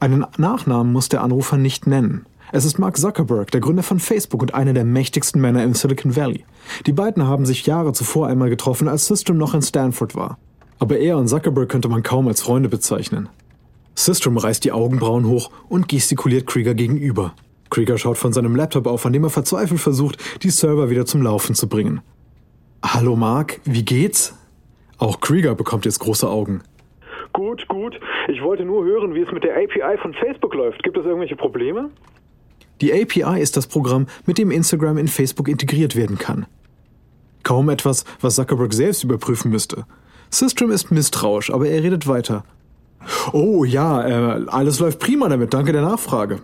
Einen 0.00 0.26
Nachnamen 0.36 0.92
muss 0.92 1.08
der 1.08 1.22
Anrufer 1.22 1.56
nicht 1.58 1.86
nennen. 1.86 2.26
Es 2.52 2.64
ist 2.64 2.78
Mark 2.78 2.96
Zuckerberg, 2.96 3.50
der 3.50 3.60
Gründer 3.60 3.82
von 3.82 3.98
Facebook 3.98 4.40
und 4.40 4.54
einer 4.54 4.72
der 4.72 4.84
mächtigsten 4.84 5.40
Männer 5.40 5.64
im 5.64 5.74
Silicon 5.74 6.14
Valley. 6.14 6.44
Die 6.86 6.92
beiden 6.92 7.26
haben 7.26 7.44
sich 7.44 7.66
Jahre 7.66 7.92
zuvor 7.92 8.28
einmal 8.28 8.50
getroffen, 8.50 8.86
als 8.86 9.06
System 9.06 9.36
noch 9.36 9.52
in 9.52 9.62
Stanford 9.62 10.14
war. 10.14 10.38
Aber 10.78 10.96
er 10.98 11.18
und 11.18 11.26
Zuckerberg 11.26 11.68
könnte 11.68 11.88
man 11.88 12.04
kaum 12.04 12.28
als 12.28 12.42
Freunde 12.42 12.68
bezeichnen. 12.68 13.28
System 13.96 14.36
reißt 14.36 14.64
die 14.64 14.70
Augenbrauen 14.70 15.26
hoch 15.26 15.50
und 15.68 15.88
gestikuliert 15.88 16.46
Krieger 16.46 16.74
gegenüber. 16.74 17.34
Krieger 17.68 17.98
schaut 17.98 18.16
von 18.16 18.32
seinem 18.32 18.54
Laptop 18.54 18.86
auf, 18.86 19.04
an 19.06 19.12
dem 19.12 19.24
er 19.24 19.30
verzweifelt 19.30 19.80
versucht, 19.80 20.42
die 20.44 20.50
Server 20.50 20.88
wieder 20.88 21.04
zum 21.04 21.22
Laufen 21.22 21.56
zu 21.56 21.68
bringen. 21.68 22.00
Hallo 22.84 23.16
Mark, 23.16 23.60
wie 23.64 23.84
geht's? 23.84 24.38
Auch 24.98 25.20
Krieger 25.20 25.56
bekommt 25.56 25.84
jetzt 25.84 25.98
große 25.98 26.28
Augen. 26.28 26.62
Gut, 27.32 27.66
gut. 27.66 27.98
Ich 28.28 28.40
wollte 28.40 28.64
nur 28.64 28.84
hören, 28.84 29.14
wie 29.14 29.22
es 29.22 29.32
mit 29.32 29.42
der 29.42 29.56
API 29.56 29.98
von 30.00 30.14
Facebook 30.14 30.54
läuft. 30.54 30.82
Gibt 30.84 30.96
es 30.96 31.04
irgendwelche 31.04 31.36
Probleme? 31.36 31.90
Die 32.80 32.92
API 32.92 33.40
ist 33.40 33.56
das 33.56 33.66
Programm, 33.66 34.06
mit 34.26 34.38
dem 34.38 34.50
Instagram 34.50 34.98
in 34.98 35.08
Facebook 35.08 35.48
integriert 35.48 35.96
werden 35.96 36.18
kann. 36.18 36.46
Kaum 37.42 37.68
etwas, 37.68 38.04
was 38.20 38.34
Zuckerberg 38.34 38.74
selbst 38.74 39.04
überprüfen 39.04 39.50
müsste. 39.50 39.86
System 40.30 40.70
ist 40.70 40.90
misstrauisch, 40.90 41.52
aber 41.52 41.68
er 41.68 41.82
redet 41.82 42.06
weiter. 42.06 42.44
Oh 43.32 43.64
ja, 43.64 44.36
äh, 44.36 44.46
alles 44.48 44.80
läuft 44.80 44.98
prima 44.98 45.28
damit, 45.28 45.54
danke 45.54 45.72
der 45.72 45.82
Nachfrage. 45.82 46.40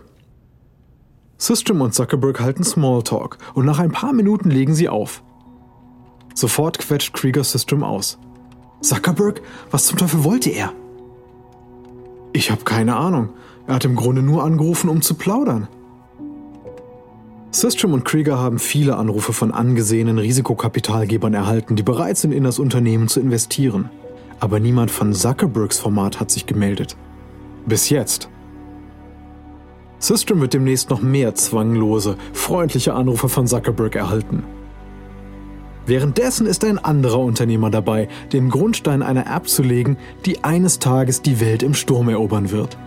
System 1.37 1.81
und 1.81 1.93
Zuckerberg 1.93 2.39
halten 2.39 2.63
Smalltalk 2.63 3.37
und 3.53 3.65
nach 3.65 3.79
ein 3.79 3.91
paar 3.91 4.13
Minuten 4.13 4.49
legen 4.49 4.73
sie 4.73 4.87
auf. 4.87 5.23
Sofort 6.33 6.79
quetscht 6.79 7.13
Krieger 7.13 7.43
System 7.43 7.83
aus. 7.83 8.17
Zuckerberg? 8.81 9.41
Was 9.71 9.85
zum 9.85 9.97
Teufel 9.97 10.23
wollte 10.23 10.49
er? 10.49 10.73
Ich 12.31 12.49
habe 12.49 12.63
keine 12.63 12.95
Ahnung. 12.95 13.29
Er 13.67 13.75
hat 13.75 13.85
im 13.85 13.95
Grunde 13.95 14.21
nur 14.21 14.43
angerufen, 14.43 14.89
um 14.89 15.01
zu 15.01 15.15
plaudern. 15.15 15.67
Systrom 17.55 17.93
und 17.93 18.03
Krieger 18.03 18.39
haben 18.39 18.57
viele 18.57 18.97
Anrufe 18.97 19.31
von 19.31 19.51
angesehenen 19.51 20.17
Risikokapitalgebern 20.17 21.35
erhalten, 21.35 21.75
die 21.75 21.83
bereit 21.83 22.17
sind, 22.17 22.31
in 22.31 22.43
das 22.43 22.57
Unternehmen 22.57 23.07
zu 23.07 23.19
investieren. 23.19 23.91
Aber 24.39 24.59
niemand 24.59 24.89
von 24.89 25.13
Zuckerbergs 25.13 25.79
Format 25.79 26.19
hat 26.19 26.31
sich 26.31 26.47
gemeldet. 26.47 26.97
Bis 27.67 27.91
jetzt. 27.91 28.27
Systrom 29.99 30.41
wird 30.41 30.55
demnächst 30.55 30.89
noch 30.89 31.03
mehr 31.03 31.35
zwanglose, 31.35 32.17
freundliche 32.33 32.95
Anrufe 32.95 33.29
von 33.29 33.45
Zuckerberg 33.45 33.95
erhalten. 33.95 34.43
Währenddessen 35.85 36.47
ist 36.47 36.65
ein 36.65 36.79
anderer 36.79 37.19
Unternehmer 37.19 37.69
dabei, 37.69 38.07
den 38.31 38.49
Grundstein 38.49 39.03
einer 39.03 39.27
App 39.27 39.47
zu 39.47 39.61
legen, 39.61 39.97
die 40.25 40.43
eines 40.43 40.79
Tages 40.79 41.21
die 41.21 41.39
Welt 41.39 41.61
im 41.61 41.75
Sturm 41.75 42.09
erobern 42.09 42.49
wird. 42.49 42.77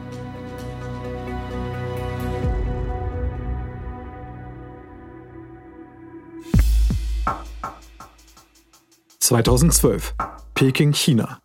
2012. 9.21 10.15
Peking, 10.55 10.93
China. 10.93 11.39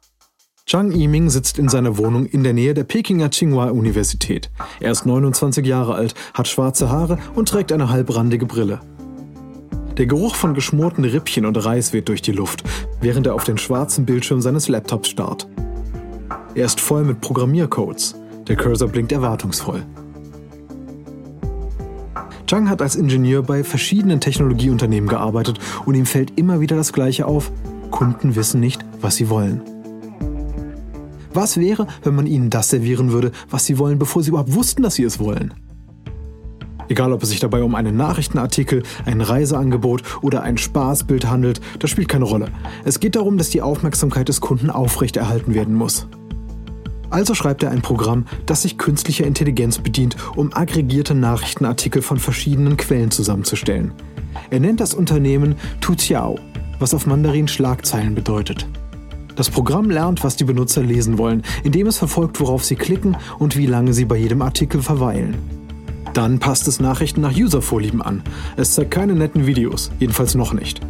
Zhang 0.65 0.91
Yiming 0.91 1.29
sitzt 1.29 1.57
in 1.57 1.69
seiner 1.69 1.97
Wohnung 1.97 2.25
in 2.25 2.43
der 2.43 2.53
Nähe 2.53 2.73
der 2.73 2.83
Pekinger 2.83 3.31
Tsinghua-Universität. 3.31 4.49
Er 4.79 4.91
ist 4.91 5.05
29 5.05 5.65
Jahre 5.65 5.95
alt, 5.95 6.13
hat 6.33 6.47
schwarze 6.47 6.89
Haare 6.89 7.17
und 7.35 7.49
trägt 7.49 7.71
eine 7.71 7.89
halbrandige 7.89 8.45
Brille. 8.45 8.79
Der 9.97 10.05
Geruch 10.05 10.35
von 10.35 10.53
geschmorten 10.53 11.03
Rippchen 11.03 11.45
und 11.45 11.57
Reis 11.57 11.91
weht 11.91 12.07
durch 12.07 12.21
die 12.21 12.31
Luft, 12.31 12.63
während 13.01 13.27
er 13.27 13.35
auf 13.35 13.43
den 13.43 13.57
schwarzen 13.57 14.05
Bildschirm 14.05 14.41
seines 14.41 14.69
Laptops 14.69 15.09
starrt. 15.09 15.47
Er 16.55 16.65
ist 16.65 16.79
voll 16.79 17.03
mit 17.03 17.21
Programmiercodes. 17.21 18.15
Der 18.47 18.55
Cursor 18.55 18.87
blinkt 18.87 19.11
erwartungsvoll. 19.11 19.83
Zhang 22.51 22.69
hat 22.69 22.81
als 22.81 22.97
Ingenieur 22.97 23.43
bei 23.43 23.63
verschiedenen 23.63 24.19
Technologieunternehmen 24.19 25.07
gearbeitet 25.07 25.57
und 25.85 25.95
ihm 25.95 26.05
fällt 26.05 26.37
immer 26.37 26.59
wieder 26.59 26.75
das 26.75 26.91
Gleiche 26.91 27.25
auf. 27.25 27.49
Kunden 27.91 28.35
wissen 28.35 28.59
nicht, 28.59 28.83
was 28.99 29.15
sie 29.15 29.29
wollen. 29.29 29.61
Was 31.33 31.55
wäre, 31.55 31.87
wenn 32.03 32.13
man 32.13 32.27
ihnen 32.27 32.49
das 32.49 32.67
servieren 32.67 33.13
würde, 33.13 33.31
was 33.49 33.65
sie 33.65 33.77
wollen, 33.77 33.99
bevor 33.99 34.21
sie 34.21 34.31
überhaupt 34.31 34.53
wussten, 34.53 34.83
dass 34.83 34.95
sie 34.95 35.05
es 35.05 35.17
wollen? 35.17 35.53
Egal, 36.89 37.13
ob 37.13 37.23
es 37.23 37.29
sich 37.29 37.39
dabei 37.39 37.63
um 37.63 37.73
einen 37.73 37.95
Nachrichtenartikel, 37.95 38.83
ein 39.05 39.21
Reiseangebot 39.21 40.03
oder 40.21 40.43
ein 40.43 40.57
Spaßbild 40.57 41.29
handelt, 41.29 41.61
das 41.79 41.89
spielt 41.89 42.09
keine 42.09 42.25
Rolle. 42.25 42.49
Es 42.83 42.99
geht 42.99 43.15
darum, 43.15 43.37
dass 43.37 43.49
die 43.49 43.61
Aufmerksamkeit 43.61 44.27
des 44.27 44.41
Kunden 44.41 44.69
aufrechterhalten 44.69 45.53
werden 45.53 45.73
muss. 45.73 46.09
Also 47.11 47.35
schreibt 47.35 47.61
er 47.61 47.71
ein 47.71 47.81
Programm, 47.81 48.25
das 48.45 48.63
sich 48.63 48.77
künstlicher 48.77 49.27
Intelligenz 49.27 49.77
bedient, 49.77 50.15
um 50.35 50.53
aggregierte 50.53 51.13
Nachrichtenartikel 51.13 52.01
von 52.01 52.17
verschiedenen 52.17 52.77
Quellen 52.77 53.11
zusammenzustellen. 53.11 53.91
Er 54.49 54.61
nennt 54.61 54.79
das 54.79 54.93
Unternehmen 54.93 55.55
Tutiao, 55.81 56.39
was 56.79 56.93
auf 56.93 57.05
Mandarin 57.05 57.49
Schlagzeilen 57.49 58.15
bedeutet. 58.15 58.65
Das 59.35 59.49
Programm 59.49 59.89
lernt, 59.89 60.23
was 60.23 60.37
die 60.37 60.45
Benutzer 60.45 60.83
lesen 60.83 61.17
wollen, 61.17 61.43
indem 61.63 61.87
es 61.87 61.97
verfolgt, 61.97 62.39
worauf 62.39 62.63
sie 62.63 62.75
klicken 62.75 63.17
und 63.39 63.57
wie 63.57 63.65
lange 63.65 63.93
sie 63.93 64.05
bei 64.05 64.17
jedem 64.17 64.41
Artikel 64.41 64.81
verweilen. 64.81 65.35
Dann 66.13 66.39
passt 66.39 66.67
es 66.67 66.79
Nachrichten 66.79 67.21
nach 67.21 67.35
Uservorlieben 67.35 68.01
an. 68.01 68.23
Es 68.55 68.73
zeigt 68.73 68.91
keine 68.91 69.15
netten 69.15 69.47
Videos, 69.47 69.91
jedenfalls 69.99 70.35
noch 70.35 70.53
nicht. 70.53 70.81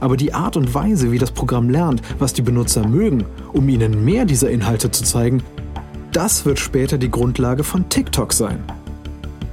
Aber 0.00 0.16
die 0.16 0.32
Art 0.32 0.56
und 0.56 0.74
Weise, 0.74 1.12
wie 1.12 1.18
das 1.18 1.30
Programm 1.30 1.68
lernt, 1.68 2.02
was 2.18 2.32
die 2.32 2.42
Benutzer 2.42 2.86
mögen, 2.86 3.24
um 3.52 3.68
ihnen 3.68 4.04
mehr 4.04 4.24
dieser 4.24 4.50
Inhalte 4.50 4.90
zu 4.90 5.04
zeigen, 5.04 5.42
das 6.12 6.44
wird 6.44 6.58
später 6.58 6.98
die 6.98 7.10
Grundlage 7.10 7.64
von 7.64 7.88
TikTok 7.88 8.32
sein. 8.32 8.62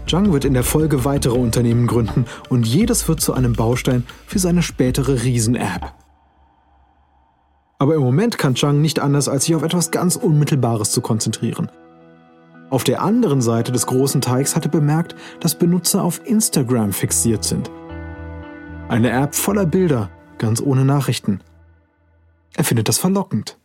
Zhang 0.08 0.32
wird 0.32 0.46
in 0.46 0.54
der 0.54 0.64
Folge 0.64 1.06
weitere 1.06 1.38
Unternehmen 1.38 1.88
gründen 1.88 2.26
und 2.50 2.66
jedes 2.66 3.08
wird 3.08 3.20
zu 3.20 3.34
einem 3.34 3.54
Baustein 3.54 4.06
für 4.26 4.40
seine 4.40 4.64
spätere 4.64 5.24
Riesen-App. 5.24 5.94
Aber 7.80 7.96
im 7.96 8.02
Moment 8.02 8.38
kann 8.38 8.56
Zhang 8.56 8.82
nicht 8.82 9.00
anders, 9.00 9.30
als 9.30 9.46
sich 9.46 9.56
auf 9.56 9.64
etwas 9.64 9.92
ganz 9.92 10.16
Unmittelbares 10.16 10.92
zu 10.92 11.02
konzentrieren– 11.02 11.70
auf 12.70 12.84
der 12.84 13.02
anderen 13.02 13.42
Seite 13.42 13.72
des 13.72 13.88
großen 13.88 14.20
Teigs 14.20 14.56
hatte 14.56 14.68
bemerkt, 14.68 15.16
dass 15.40 15.58
Benutzer 15.58 16.04
auf 16.04 16.22
Instagram 16.26 16.92
fixiert 16.92 17.46
sind. 17.46 17.72
Eine 18.90 19.12
App 19.12 19.36
voller 19.36 19.66
Bilder, 19.66 20.10
ganz 20.38 20.62
ohne 20.62 20.84
Nachrichten. 20.84 21.40
Er 22.58 22.66
findet 22.66 22.90
das 22.90 22.98
verlockend. 22.98 23.58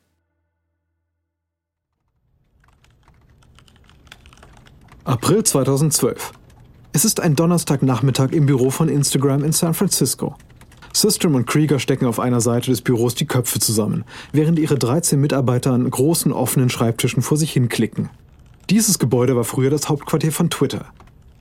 April 5.04 5.42
2012. 5.42 6.30
Es 6.92 7.04
ist 7.04 7.18
ein 7.18 7.34
Donnerstagnachmittag 7.34 8.30
im 8.30 8.46
Büro 8.46 8.70
von 8.70 8.88
Instagram 8.88 9.42
in 9.42 9.50
San 9.50 9.74
Francisco. 9.74 10.36
Systrom 10.92 11.34
und 11.34 11.48
Krieger 11.48 11.80
stecken 11.80 12.06
auf 12.06 12.20
einer 12.20 12.40
Seite 12.40 12.70
des 12.70 12.82
Büros 12.82 13.16
die 13.16 13.26
Köpfe 13.26 13.58
zusammen, 13.58 14.04
während 14.32 14.60
ihre 14.60 14.78
13 14.78 15.20
Mitarbeiter 15.20 15.72
an 15.72 15.90
großen 15.90 16.32
offenen 16.32 16.70
Schreibtischen 16.70 17.20
vor 17.20 17.36
sich 17.36 17.52
hinklicken. 17.52 18.10
Dieses 18.70 19.00
Gebäude 19.00 19.34
war 19.34 19.42
früher 19.42 19.70
das 19.70 19.88
Hauptquartier 19.88 20.30
von 20.30 20.50
Twitter. 20.50 20.84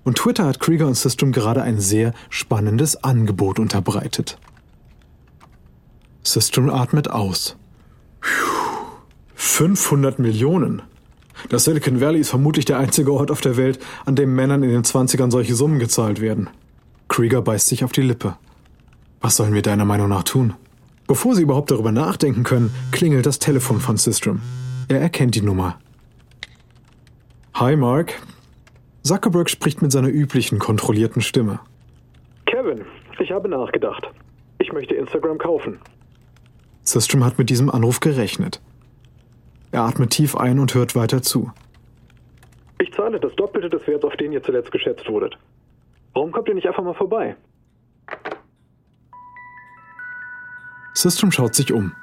Und 0.03 0.17
Twitter 0.17 0.45
hat 0.45 0.59
Krieger 0.59 0.87
und 0.87 0.97
System 0.97 1.31
gerade 1.31 1.61
ein 1.61 1.79
sehr 1.79 2.15
spannendes 2.31 3.03
Angebot 3.03 3.59
unterbreitet. 3.59 4.39
System 6.23 6.71
atmet 6.71 7.11
aus. 7.11 7.57
500 9.35 10.17
Millionen. 10.17 10.81
Das 11.49 11.63
Silicon 11.63 12.01
Valley 12.01 12.19
ist 12.19 12.29
vermutlich 12.29 12.65
der 12.65 12.77
einzige 12.77 13.13
Ort 13.13 13.31
auf 13.31 13.41
der 13.41 13.57
Welt, 13.57 13.79
an 14.05 14.15
dem 14.15 14.35
Männern 14.35 14.63
in 14.63 14.69
den 14.69 14.83
20ern 14.83 15.31
solche 15.31 15.55
Summen 15.55 15.79
gezahlt 15.79 16.21
werden. 16.21 16.49
Krieger 17.07 17.41
beißt 17.41 17.67
sich 17.67 17.83
auf 17.83 17.91
die 17.91 18.01
Lippe. 18.01 18.35
Was 19.19 19.35
sollen 19.35 19.53
wir 19.53 19.61
deiner 19.61 19.85
Meinung 19.85 20.09
nach 20.09 20.23
tun? 20.23 20.53
Bevor 21.07 21.35
sie 21.35 21.43
überhaupt 21.43 21.71
darüber 21.71 21.91
nachdenken 21.91 22.43
können, 22.43 22.73
klingelt 22.91 23.25
das 23.25 23.39
Telefon 23.39 23.79
von 23.79 23.97
System. 23.97 24.41
Er 24.87 25.01
erkennt 25.01 25.35
die 25.35 25.41
Nummer. 25.41 25.77
Hi 27.53 27.75
Mark. 27.75 28.13
Zuckerberg 29.03 29.49
spricht 29.49 29.81
mit 29.81 29.91
seiner 29.91 30.09
üblichen 30.09 30.57
kontrollierten 30.57 31.21
Stimme. 31.21 31.59
Kevin, 32.45 32.85
ich 33.19 33.31
habe 33.31 33.49
nachgedacht. 33.49 34.07
Ich 34.59 34.71
möchte 34.71 34.95
Instagram 34.95 35.37
kaufen. 35.37 35.79
Systrom 36.83 37.23
hat 37.23 37.37
mit 37.37 37.49
diesem 37.49 37.69
Anruf 37.69 37.99
gerechnet. 37.99 38.61
Er 39.71 39.83
atmet 39.83 40.11
tief 40.11 40.35
ein 40.35 40.59
und 40.59 40.73
hört 40.73 40.95
weiter 40.95 41.21
zu. 41.21 41.51
Ich 42.79 42.91
zahle 42.93 43.19
das 43.19 43.33
Doppelte 43.35 43.69
des 43.69 43.85
Werts, 43.87 44.03
auf 44.03 44.15
den 44.17 44.31
ihr 44.31 44.43
zuletzt 44.43 44.71
geschätzt 44.71 45.07
wurdet. 45.07 45.37
Warum 46.13 46.31
kommt 46.31 46.47
ihr 46.49 46.55
nicht 46.55 46.67
einfach 46.67 46.83
mal 46.83 46.93
vorbei? 46.93 47.35
Systrom 50.93 51.31
schaut 51.31 51.55
sich 51.55 51.71
um. 51.71 51.93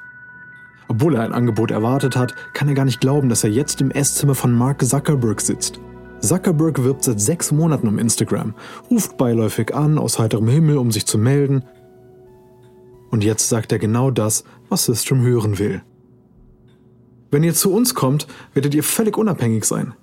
Obwohl 0.87 1.15
er 1.15 1.21
ein 1.21 1.33
Angebot 1.33 1.69
erwartet 1.69 2.15
hat, 2.15 2.33
kann 2.53 2.67
er 2.67 2.73
gar 2.73 2.85
nicht 2.85 2.99
glauben, 2.99 3.29
dass 3.29 3.43
er 3.43 3.51
jetzt 3.51 3.79
im 3.81 3.91
Esszimmer 3.91 4.33
von 4.33 4.51
Mark 4.51 4.83
Zuckerberg 4.83 5.39
sitzt. 5.39 5.79
Zuckerberg 6.21 6.83
wirbt 6.83 7.03
seit 7.03 7.21
sechs 7.21 7.51
Monaten 7.51 7.87
um 7.87 7.99
Instagram, 7.99 8.55
ruft 8.89 9.15
beiläufig 9.17 9.75
an, 9.75 9.99
aus 9.99 10.17
heiterem 10.17 10.47
Himmel, 10.47 10.77
um 10.77 10.91
sich 10.91 11.05
zu 11.05 11.19
melden. 11.19 11.63
Und 13.11 13.23
jetzt 13.23 13.47
sagt 13.47 13.71
er 13.71 13.79
genau 13.79 14.09
das, 14.09 14.43
was 14.69 14.85
System 14.85 15.21
hören 15.21 15.59
will. 15.59 15.83
Wenn 17.31 17.43
ihr 17.43 17.53
zu 17.53 17.73
uns 17.73 17.93
kommt, 17.95 18.27
werdet 18.53 18.73
ihr 18.73 18.83
völlig 18.83 19.17
unabhängig 19.17 19.65
sein. 19.65 19.93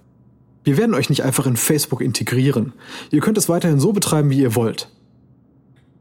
Wir 0.64 0.76
werden 0.76 0.94
euch 0.94 1.08
nicht 1.10 1.22
einfach 1.22 1.46
in 1.46 1.56
Facebook 1.56 2.00
integrieren. 2.00 2.72
Ihr 3.10 3.20
könnt 3.20 3.38
es 3.38 3.48
weiterhin 3.48 3.80
so 3.80 3.92
betreiben, 3.92 4.30
wie 4.30 4.40
ihr 4.40 4.54
wollt. 4.54 4.90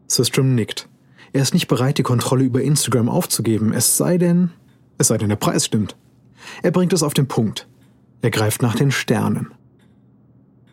System 0.07 0.55
nickt. 0.55 0.88
Er 1.33 1.41
ist 1.41 1.53
nicht 1.53 1.67
bereit, 1.67 1.97
die 1.97 2.03
Kontrolle 2.03 2.43
über 2.43 2.61
Instagram 2.61 3.09
aufzugeben, 3.09 3.73
es 3.73 3.97
sei 3.97 4.17
denn, 4.17 4.51
es 4.97 5.07
sei 5.07 5.17
denn, 5.17 5.29
der 5.29 5.35
Preis 5.35 5.65
stimmt. 5.65 5.95
Er 6.63 6.71
bringt 6.71 6.93
es 6.93 7.03
auf 7.03 7.13
den 7.13 7.27
Punkt. 7.27 7.67
Er 8.21 8.31
greift 8.31 8.61
nach 8.61 8.75
den 8.75 8.91
Sternen. 8.91 9.51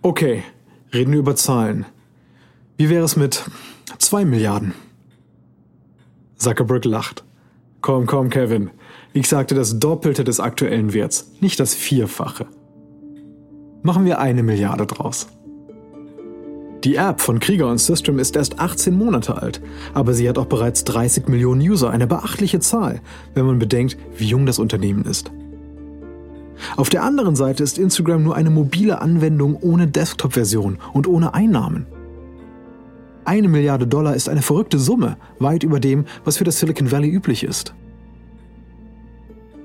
Okay, 0.02 0.42
reden 0.92 1.12
wir 1.12 1.18
über 1.18 1.36
Zahlen. 1.36 1.86
Wie 2.76 2.88
wäre 2.88 3.04
es 3.04 3.16
mit 3.16 3.44
zwei 3.98 4.24
Milliarden? 4.24 4.72
Zuckerberg 6.36 6.84
lacht. 6.84 7.24
Komm, 7.82 8.06
komm, 8.06 8.30
Kevin. 8.30 8.70
Ich 9.12 9.28
sagte 9.28 9.56
das 9.56 9.80
Doppelte 9.80 10.22
des 10.22 10.38
aktuellen 10.38 10.94
Werts, 10.94 11.32
nicht 11.40 11.58
das 11.58 11.74
Vierfache. 11.74 12.46
Machen 13.82 14.04
wir 14.04 14.20
eine 14.20 14.44
Milliarde 14.44 14.86
draus. 14.86 15.26
Die 16.84 16.94
App 16.94 17.20
von 17.20 17.40
Krieger 17.40 17.68
und 17.68 17.78
System 17.78 18.20
ist 18.20 18.36
erst 18.36 18.60
18 18.60 18.96
Monate 18.96 19.42
alt, 19.42 19.60
aber 19.94 20.14
sie 20.14 20.28
hat 20.28 20.38
auch 20.38 20.46
bereits 20.46 20.84
30 20.84 21.26
Millionen 21.26 21.60
User, 21.60 21.90
eine 21.90 22.06
beachtliche 22.06 22.60
Zahl, 22.60 23.00
wenn 23.34 23.46
man 23.46 23.58
bedenkt, 23.58 23.96
wie 24.16 24.26
jung 24.26 24.46
das 24.46 24.60
Unternehmen 24.60 25.04
ist. 25.04 25.32
Auf 26.76 26.88
der 26.88 27.02
anderen 27.02 27.34
Seite 27.34 27.64
ist 27.64 27.78
Instagram 27.78 28.22
nur 28.22 28.36
eine 28.36 28.50
mobile 28.50 29.00
Anwendung 29.00 29.56
ohne 29.56 29.88
Desktop-Version 29.88 30.78
und 30.92 31.08
ohne 31.08 31.34
Einnahmen. 31.34 31.86
Eine 33.24 33.48
Milliarde 33.48 33.86
Dollar 33.86 34.16
ist 34.16 34.28
eine 34.28 34.42
verrückte 34.42 34.78
Summe, 34.78 35.16
weit 35.38 35.62
über 35.62 35.80
dem, 35.80 36.04
was 36.24 36.38
für 36.38 36.44
das 36.44 36.58
Silicon 36.58 36.90
Valley 36.90 37.08
üblich 37.08 37.44
ist. 37.44 37.74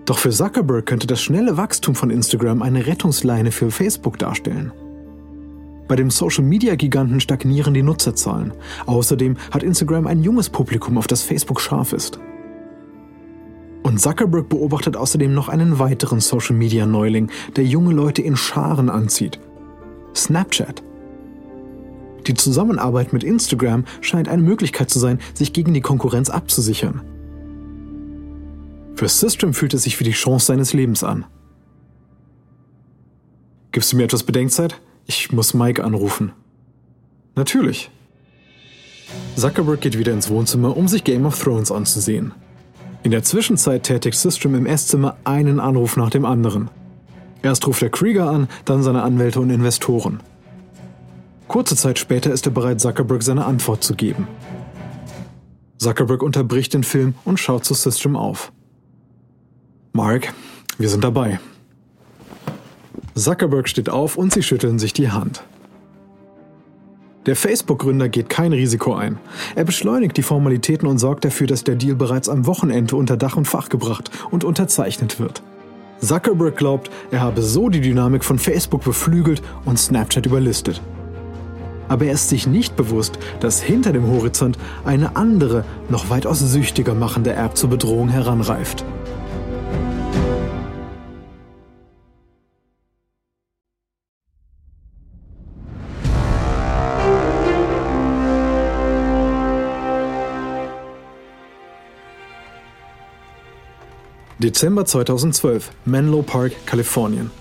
Doch 0.06 0.20
für 0.20 0.30
Zuckerberg 0.30 0.86
könnte 0.86 1.08
das 1.08 1.22
schnelle 1.22 1.58
Wachstum 1.58 1.94
von 1.94 2.12
Instagram 2.12 2.62
eine 2.62 2.88
Rettungsleine 2.88 3.52
für 3.52 3.72
Facebook 3.72 4.18
darstellen. 4.18 4.72
Bei 5.88 5.96
dem 5.96 6.10
Social-Media-Giganten 6.10 7.20
stagnieren 7.20 7.74
die 7.74 7.84
Nutzerzahlen. 7.84 8.54
Außerdem 8.86 9.38
hat 9.52 9.64
Instagram 9.64 10.08
ein 10.08 10.22
junges 10.22 10.50
Publikum, 10.50 10.98
auf 10.98 11.08
das 11.08 11.24
Facebook 11.24 11.60
scharf 11.60 11.94
ist. 11.94 12.20
Und 13.84 14.00
Zuckerberg 14.00 14.50
beobachtet 14.50 14.98
außerdem 14.98 15.34
noch 15.34 15.50
einen 15.50 15.80
weiteren 15.80 16.20
Social-Media-Neuling, 16.20 17.32
der 17.56 17.64
junge 17.64 17.94
Leute 17.94 18.22
in 18.22 18.36
Scharen 18.36 18.90
anzieht. 18.90 19.40
Snapchat. 20.14 20.84
Die 22.28 22.34
Zusammenarbeit 22.34 23.14
mit 23.14 23.24
Instagram 23.24 23.86
scheint 24.02 24.28
eine 24.28 24.42
Möglichkeit 24.42 24.90
zu 24.90 25.00
sein, 25.00 25.20
sich 25.34 25.54
gegen 25.54 25.74
die 25.74 25.82
Konkurrenz 25.82 26.30
abzusichern. 26.30 27.02
Für 28.96 29.08
System 29.08 29.54
fühlt 29.54 29.74
es 29.74 29.84
sich 29.84 30.00
wie 30.00 30.04
die 30.04 30.12
Chance 30.12 30.48
seines 30.48 30.74
Lebens 30.74 31.04
an. 31.04 31.26
Gibst 33.72 33.94
du 33.94 33.98
mir 33.98 34.04
etwas 34.04 34.24
Bedenkzeit? 34.24 34.82
Ich 35.06 35.32
muss 35.32 35.54
Mike 35.54 35.84
anrufen. 35.84 36.34
Natürlich. 37.36 37.92
Zuckerberg 39.36 39.80
geht 39.80 39.98
wieder 39.98 40.12
ins 40.12 40.30
Wohnzimmer, 40.30 40.76
um 40.76 40.88
sich 40.88 41.04
Game 41.04 41.26
of 41.26 41.42
Thrones 41.42 41.72
anzusehen. 41.72 42.34
In 43.04 43.12
der 43.12 43.24
Zwischenzeit 43.24 43.84
tätigt 43.84 44.18
System 44.18 44.56
im 44.56 44.66
Esszimmer 44.66 45.16
einen 45.24 45.60
Anruf 45.60 45.96
nach 45.96 46.10
dem 46.10 46.26
anderen. 46.26 46.70
Erst 47.44 47.68
ruft 47.68 47.84
er 47.84 47.90
Krieger 47.90 48.30
an, 48.30 48.50
dann 48.66 48.84
seine 48.84 49.04
Anwälte 49.04 49.40
und 49.40 49.50
Investoren. 49.50 50.20
Kurze 51.48 51.76
Zeit 51.76 51.98
später 51.98 52.32
ist 52.32 52.46
er 52.46 52.52
bereit, 52.52 52.82
Zuckerberg 52.82 53.24
seine 53.24 53.46
Antwort 53.46 53.84
zu 53.84 53.96
geben. 53.96 54.28
Zuckerberg 55.78 56.24
unterbricht 56.24 56.74
den 56.74 56.84
Film 56.84 57.14
und 57.24 57.40
schaut 57.40 57.64
zu 57.64 57.74
System 57.74 58.16
auf. 58.16 58.52
Mark, 59.94 60.34
wir 60.78 60.90
sind 60.90 61.04
dabei. 61.04 61.40
Zuckerberg 63.16 63.70
steht 63.70 63.90
auf 63.90 64.18
und 64.18 64.34
sie 64.34 64.44
schütteln 64.44 64.80
sich 64.80 64.94
die 64.94 65.10
Hand. 65.10 65.44
Der 67.26 67.36
Facebook-Gründer 67.36 68.08
geht 68.08 68.30
kein 68.30 68.54
Risiko 68.54 68.94
ein. 68.94 69.18
Er 69.56 69.66
beschleunigt 69.66 70.16
die 70.16 70.24
Formalitäten 70.24 70.88
und 70.88 70.98
sorgt 70.98 71.26
dafür, 71.26 71.46
dass 71.46 71.64
der 71.64 71.76
Deal 71.76 71.96
bereits 71.96 72.30
am 72.30 72.46
Wochenende 72.46 72.96
unter 72.96 73.18
Dach 73.18 73.36
und 73.36 73.46
Fach 73.46 73.70
gebracht 73.70 74.12
und 74.32 74.44
unterzeichnet 74.44 75.20
wird. 75.20 75.44
Zuckerberg 76.00 76.56
glaubt, 76.56 76.90
er 77.12 77.22
habe 77.22 77.42
so 77.42 77.70
die 77.70 77.82
Dynamik 77.82 78.24
von 78.24 78.40
Facebook 78.40 78.84
beflügelt 78.84 79.42
und 79.66 79.78
Snapchat 79.78 80.26
überlistet. 80.26 80.82
Aber 81.88 82.06
er 82.06 82.14
ist 82.14 82.30
sich 82.30 82.48
nicht 82.48 82.76
bewusst, 82.76 83.20
dass 83.40 83.62
hinter 83.62 83.94
dem 83.94 84.08
Horizont 84.08 84.58
eine 84.86 85.16
andere, 85.16 85.66
noch 85.90 86.10
weitaus 86.10 86.40
süchtiger 86.40 86.94
machende 86.94 87.34
App 87.34 87.58
zur 87.58 87.70
Bedrohung 87.70 88.10
heranreift. 88.10 88.84
Dezember 104.40 104.86
2012, 104.86 105.72
Menlo 105.86 106.22
Park, 106.22 106.52
Kalifornien. 106.68 107.32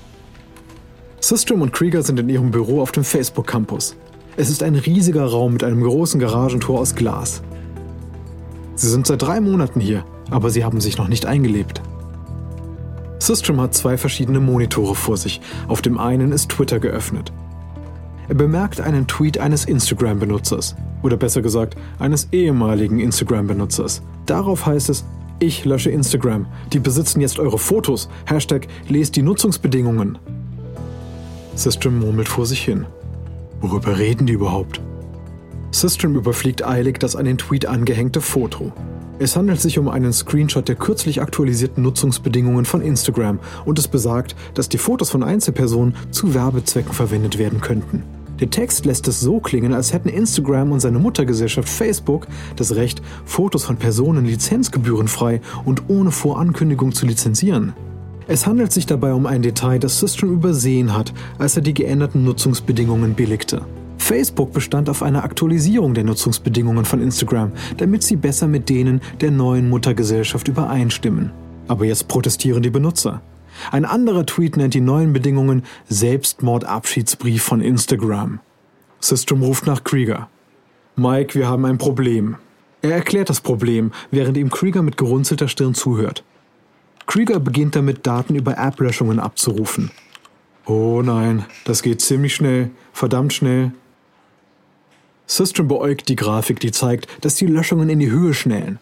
Systrom 1.20 1.60
und 1.60 1.74
Krieger 1.74 2.02
sind 2.02 2.18
in 2.18 2.30
ihrem 2.30 2.50
Büro 2.50 2.80
auf 2.80 2.90
dem 2.90 3.04
Facebook 3.04 3.46
Campus. 3.46 3.94
Es 4.38 4.50
ist 4.50 4.62
ein 4.62 4.74
riesiger 4.74 5.24
Raum 5.24 5.54
mit 5.54 5.64
einem 5.64 5.82
großen 5.82 6.20
Garagentor 6.20 6.78
aus 6.78 6.94
Glas. 6.94 7.42
Sie 8.74 8.88
sind 8.88 9.06
seit 9.06 9.22
drei 9.22 9.40
Monaten 9.40 9.80
hier, 9.80 10.04
aber 10.30 10.50
sie 10.50 10.62
haben 10.62 10.78
sich 10.78 10.98
noch 10.98 11.08
nicht 11.08 11.24
eingelebt. 11.24 11.80
Systrom 13.18 13.58
hat 13.62 13.72
zwei 13.74 13.96
verschiedene 13.96 14.40
Monitore 14.40 14.94
vor 14.94 15.16
sich. 15.16 15.40
Auf 15.68 15.80
dem 15.80 15.96
einen 15.96 16.32
ist 16.32 16.50
Twitter 16.50 16.80
geöffnet. 16.80 17.32
Er 18.28 18.34
bemerkt 18.34 18.78
einen 18.82 19.06
Tweet 19.06 19.38
eines 19.38 19.64
Instagram-Benutzers. 19.64 20.76
Oder 21.02 21.16
besser 21.16 21.40
gesagt, 21.40 21.76
eines 21.98 22.28
ehemaligen 22.30 23.00
Instagram-Benutzers. 23.00 24.02
Darauf 24.26 24.66
heißt 24.66 24.90
es, 24.90 25.06
ich 25.38 25.64
lösche 25.64 25.90
Instagram. 25.90 26.46
Die 26.74 26.78
besitzen 26.78 27.22
jetzt 27.22 27.38
eure 27.38 27.58
Fotos. 27.58 28.10
Hashtag 28.26 28.68
lest 28.88 29.16
die 29.16 29.22
Nutzungsbedingungen. 29.22 30.18
System 31.54 32.00
murmelt 32.00 32.28
vor 32.28 32.44
sich 32.44 32.62
hin. 32.62 32.84
Worüber 33.60 33.98
reden 33.98 34.26
die 34.26 34.34
überhaupt? 34.34 34.80
System 35.70 36.14
überfliegt 36.14 36.66
eilig 36.66 36.98
das 36.98 37.16
an 37.16 37.24
den 37.24 37.38
Tweet 37.38 37.66
angehängte 37.66 38.20
Foto. 38.20 38.72
Es 39.18 39.34
handelt 39.34 39.60
sich 39.60 39.78
um 39.78 39.88
einen 39.88 40.12
Screenshot 40.12 40.68
der 40.68 40.74
kürzlich 40.74 41.22
aktualisierten 41.22 41.82
Nutzungsbedingungen 41.82 42.66
von 42.66 42.82
Instagram 42.82 43.40
und 43.64 43.78
es 43.78 43.88
besagt, 43.88 44.36
dass 44.54 44.68
die 44.68 44.78
Fotos 44.78 45.10
von 45.10 45.22
Einzelpersonen 45.22 45.94
zu 46.10 46.34
Werbezwecken 46.34 46.92
verwendet 46.92 47.38
werden 47.38 47.60
könnten. 47.60 48.02
Der 48.40 48.50
Text 48.50 48.84
lässt 48.84 49.08
es 49.08 49.20
so 49.20 49.40
klingen, 49.40 49.72
als 49.72 49.94
hätten 49.94 50.10
Instagram 50.10 50.70
und 50.72 50.80
seine 50.80 50.98
Muttergesellschaft 50.98 51.68
Facebook 51.68 52.26
das 52.56 52.74
Recht, 52.74 53.00
Fotos 53.24 53.64
von 53.64 53.78
Personen 53.78 54.26
lizenzgebührenfrei 54.26 55.40
und 55.64 55.84
ohne 55.88 56.10
Vorankündigung 56.10 56.92
zu 56.92 57.06
lizenzieren. 57.06 57.72
Es 58.28 58.44
handelt 58.44 58.72
sich 58.72 58.86
dabei 58.86 59.14
um 59.14 59.24
ein 59.24 59.42
Detail, 59.42 59.78
das 59.78 60.00
System 60.00 60.32
übersehen 60.32 60.92
hat, 60.92 61.14
als 61.38 61.54
er 61.54 61.62
die 61.62 61.74
geänderten 61.74 62.24
Nutzungsbedingungen 62.24 63.14
billigte. 63.14 63.64
Facebook 63.98 64.52
bestand 64.52 64.90
auf 64.90 65.02
einer 65.02 65.22
Aktualisierung 65.22 65.94
der 65.94 66.04
Nutzungsbedingungen 66.04 66.84
von 66.84 67.00
Instagram, 67.00 67.52
damit 67.76 68.02
sie 68.02 68.16
besser 68.16 68.48
mit 68.48 68.68
denen 68.68 69.00
der 69.20 69.30
neuen 69.30 69.68
Muttergesellschaft 69.68 70.48
übereinstimmen. 70.48 71.30
Aber 71.68 71.84
jetzt 71.84 72.08
protestieren 72.08 72.62
die 72.62 72.70
Benutzer. 72.70 73.22
Ein 73.70 73.84
anderer 73.84 74.26
Tweet 74.26 74.56
nennt 74.56 74.74
die 74.74 74.80
neuen 74.80 75.12
Bedingungen 75.12 75.62
Selbstmordabschiedsbrief 75.88 77.42
von 77.42 77.60
Instagram. 77.60 78.40
System 79.00 79.42
ruft 79.42 79.66
nach 79.66 79.84
Krieger. 79.84 80.28
Mike, 80.96 81.38
wir 81.38 81.48
haben 81.48 81.64
ein 81.64 81.78
Problem. 81.78 82.36
Er 82.82 82.92
erklärt 82.92 83.30
das 83.30 83.40
Problem, 83.40 83.92
während 84.10 84.36
ihm 84.36 84.50
Krieger 84.50 84.82
mit 84.82 84.96
gerunzelter 84.96 85.48
Stirn 85.48 85.74
zuhört. 85.74 86.24
Krieger 87.06 87.40
beginnt 87.40 87.76
damit, 87.76 88.06
Daten 88.06 88.34
über 88.34 88.58
App-Löschungen 88.58 89.20
abzurufen. 89.20 89.90
Oh 90.66 91.02
nein, 91.02 91.46
das 91.64 91.82
geht 91.82 92.00
ziemlich 92.00 92.34
schnell, 92.34 92.70
verdammt 92.92 93.32
schnell. 93.32 93.72
System 95.26 95.68
beäugt 95.68 96.08
die 96.08 96.16
Grafik, 96.16 96.60
die 96.60 96.72
zeigt, 96.72 97.24
dass 97.24 97.36
die 97.36 97.46
Löschungen 97.46 97.88
in 97.88 98.00
die 98.00 98.10
Höhe 98.10 98.34
schnellen. 98.34 98.78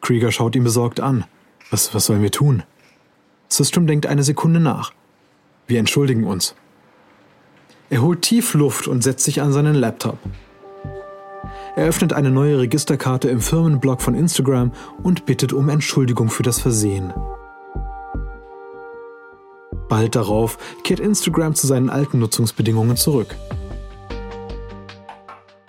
Krieger 0.00 0.30
schaut 0.30 0.54
ihn 0.56 0.64
besorgt 0.64 1.00
an. 1.00 1.24
Was, 1.70 1.94
was 1.94 2.06
sollen 2.06 2.22
wir 2.22 2.30
tun? 2.30 2.62
Systrom 3.48 3.86
denkt 3.86 4.06
eine 4.06 4.22
Sekunde 4.22 4.60
nach. 4.60 4.92
Wir 5.66 5.78
entschuldigen 5.78 6.24
uns. 6.24 6.54
Er 7.90 8.02
holt 8.02 8.22
tief 8.22 8.54
Luft 8.54 8.86
und 8.86 9.02
setzt 9.02 9.24
sich 9.24 9.40
an 9.40 9.52
seinen 9.52 9.74
Laptop. 9.74 10.18
Er 11.76 11.86
öffnet 11.86 12.12
eine 12.12 12.30
neue 12.30 12.58
Registerkarte 12.58 13.28
im 13.28 13.40
Firmenblog 13.40 14.02
von 14.02 14.14
Instagram 14.14 14.72
und 15.02 15.26
bittet 15.26 15.52
um 15.52 15.68
Entschuldigung 15.68 16.28
für 16.28 16.42
das 16.42 16.60
Versehen. 16.60 17.12
Bald 19.88 20.14
darauf 20.16 20.58
kehrt 20.84 21.00
Instagram 21.00 21.54
zu 21.54 21.66
seinen 21.66 21.90
alten 21.90 22.18
Nutzungsbedingungen 22.18 22.96
zurück. 22.96 23.34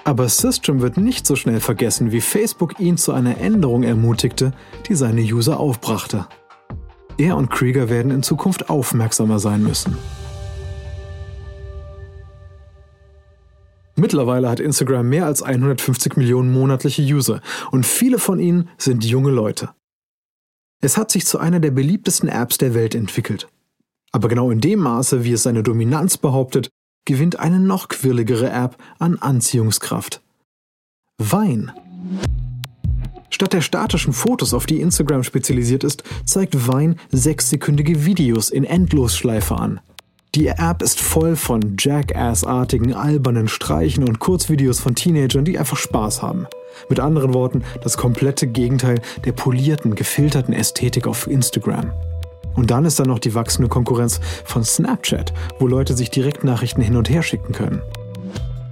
Aber 0.04 0.28
System 0.28 0.82
wird 0.82 0.98
nicht 0.98 1.28
so 1.28 1.36
schnell 1.36 1.60
vergessen, 1.60 2.12
wie 2.12 2.22
Facebook 2.22 2.80
ihn 2.80 2.98
zu 2.98 3.14
einer 3.14 3.38
Änderung 3.38 3.84
ermutigte, 3.84 4.54
die 4.88 4.96
seine 4.96 5.22
User 5.22 5.60
aufbrachte. 5.60 6.28
Er 7.18 7.38
und 7.38 7.52
Krieger 7.52 7.90
werden 7.90 8.12
in 8.12 8.24
Zukunft 8.24 8.70
aufmerksamer 8.70 9.40
sein 9.40 9.62
müssen. 9.62 9.98
Mittlerweile 13.96 14.50
hat 14.50 14.62
Instagram 14.62 15.10
mehr 15.10 15.26
als 15.26 15.44
150 15.44 16.16
Millionen 16.16 16.52
monatliche 16.52 17.02
User 17.02 17.42
und 17.72 17.86
viele 17.86 18.18
von 18.18 18.40
ihnen 18.40 18.70
sind 18.78 19.04
junge 19.04 19.30
Leute. 19.30 19.70
Es 20.82 20.96
hat 20.98 21.12
sich 21.12 21.26
zu 21.26 21.38
einer 21.38 21.60
der 21.60 21.72
beliebtesten 21.72 22.30
Apps 22.30 22.58
der 22.58 22.74
Welt 22.74 22.96
entwickelt. 22.96 23.50
Aber 24.12 24.28
genau 24.28 24.52
in 24.52 24.62
dem 24.62 24.80
Maße, 24.80 25.24
wie 25.24 25.34
es 25.34 25.44
seine 25.44 25.64
Dominanz 25.64 26.18
behauptet, 26.18 26.70
gewinnt 27.06 27.40
eine 27.40 27.60
noch 27.60 27.88
quirligere 27.88 28.50
App 28.50 28.78
an 29.00 29.18
Anziehungskraft. 29.20 30.22
Wein. 31.18 31.72
Statt 33.30 33.54
der 33.54 33.62
statischen 33.62 34.14
Fotos, 34.14 34.54
auf 34.54 34.66
die 34.66 34.82
Instagram 34.82 35.24
spezialisiert 35.24 35.84
ist, 35.84 36.04
zeigt 36.26 36.68
Vine 36.68 36.96
sechssekündige 37.12 38.06
Videos 38.06 38.50
in 38.50 38.64
Endlosschleife 38.64 39.56
an. 39.56 39.80
Die 40.36 40.48
App 40.48 40.84
ist 40.84 41.00
voll 41.00 41.36
von 41.36 41.76
Jackass-artigen, 41.80 42.94
albernen 42.94 43.48
Streichen 43.48 44.08
und 44.08 44.20
Kurzvideos 44.20 44.80
von 44.80 44.94
Teenagern, 44.94 45.46
die 45.46 45.58
einfach 45.58 45.78
Spaß 45.78 46.22
haben. 46.22 46.46
Mit 46.88 47.00
anderen 47.00 47.34
Worten, 47.34 47.64
das 47.82 47.98
komplette 47.98 48.46
Gegenteil 48.46 49.02
der 49.26 49.32
polierten, 49.32 49.96
gefilterten 49.96 50.54
Ästhetik 50.54 51.08
auf 51.08 51.26
Instagram. 51.26 51.92
Und 52.56 52.72
dann 52.72 52.86
ist 52.86 53.00
da 53.00 53.06
noch 53.06 53.20
die 53.20 53.36
wachsende 53.36 53.70
Konkurrenz 53.70 54.20
von 54.46 54.64
Snapchat, 54.64 55.34
wo 55.60 55.68
Leute 55.68 55.96
sich 55.96 56.10
Direktnachrichten 56.10 56.84
hin 56.84 56.96
und 56.96 57.10
her 57.10 57.24
schicken 57.24 57.54
können. 57.54 57.82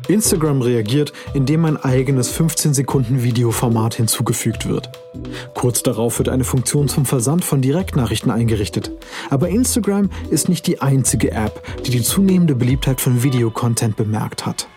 Instagram 0.07 0.61
reagiert, 0.61 1.11
indem 1.33 1.65
ein 1.65 1.77
eigenes 1.77 2.29
15 2.29 2.73
Sekunden 2.73 3.23
Videoformat 3.23 3.95
hinzugefügt 3.95 4.67
wird. 4.67 4.89
Kurz 5.53 5.83
darauf 5.83 6.17
wird 6.17 6.29
eine 6.29 6.43
Funktion 6.43 6.87
zum 6.87 7.05
Versand 7.05 7.43
von 7.43 7.61
Direktnachrichten 7.61 8.31
eingerichtet. 8.31 8.91
Aber 9.29 9.49
Instagram 9.49 10.09
ist 10.29 10.49
nicht 10.49 10.65
die 10.67 10.81
einzige 10.81 11.31
App, 11.31 11.61
die 11.85 11.91
die 11.91 12.01
zunehmende 12.01 12.55
Beliebtheit 12.55 13.01
von 13.01 13.23
Videocontent 13.23 13.95
bemerkt 13.95 14.45
hat. 14.45 14.67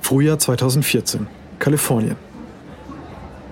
Frühjahr 0.00 0.38
2014, 0.38 1.26
Kalifornien. 1.58 2.29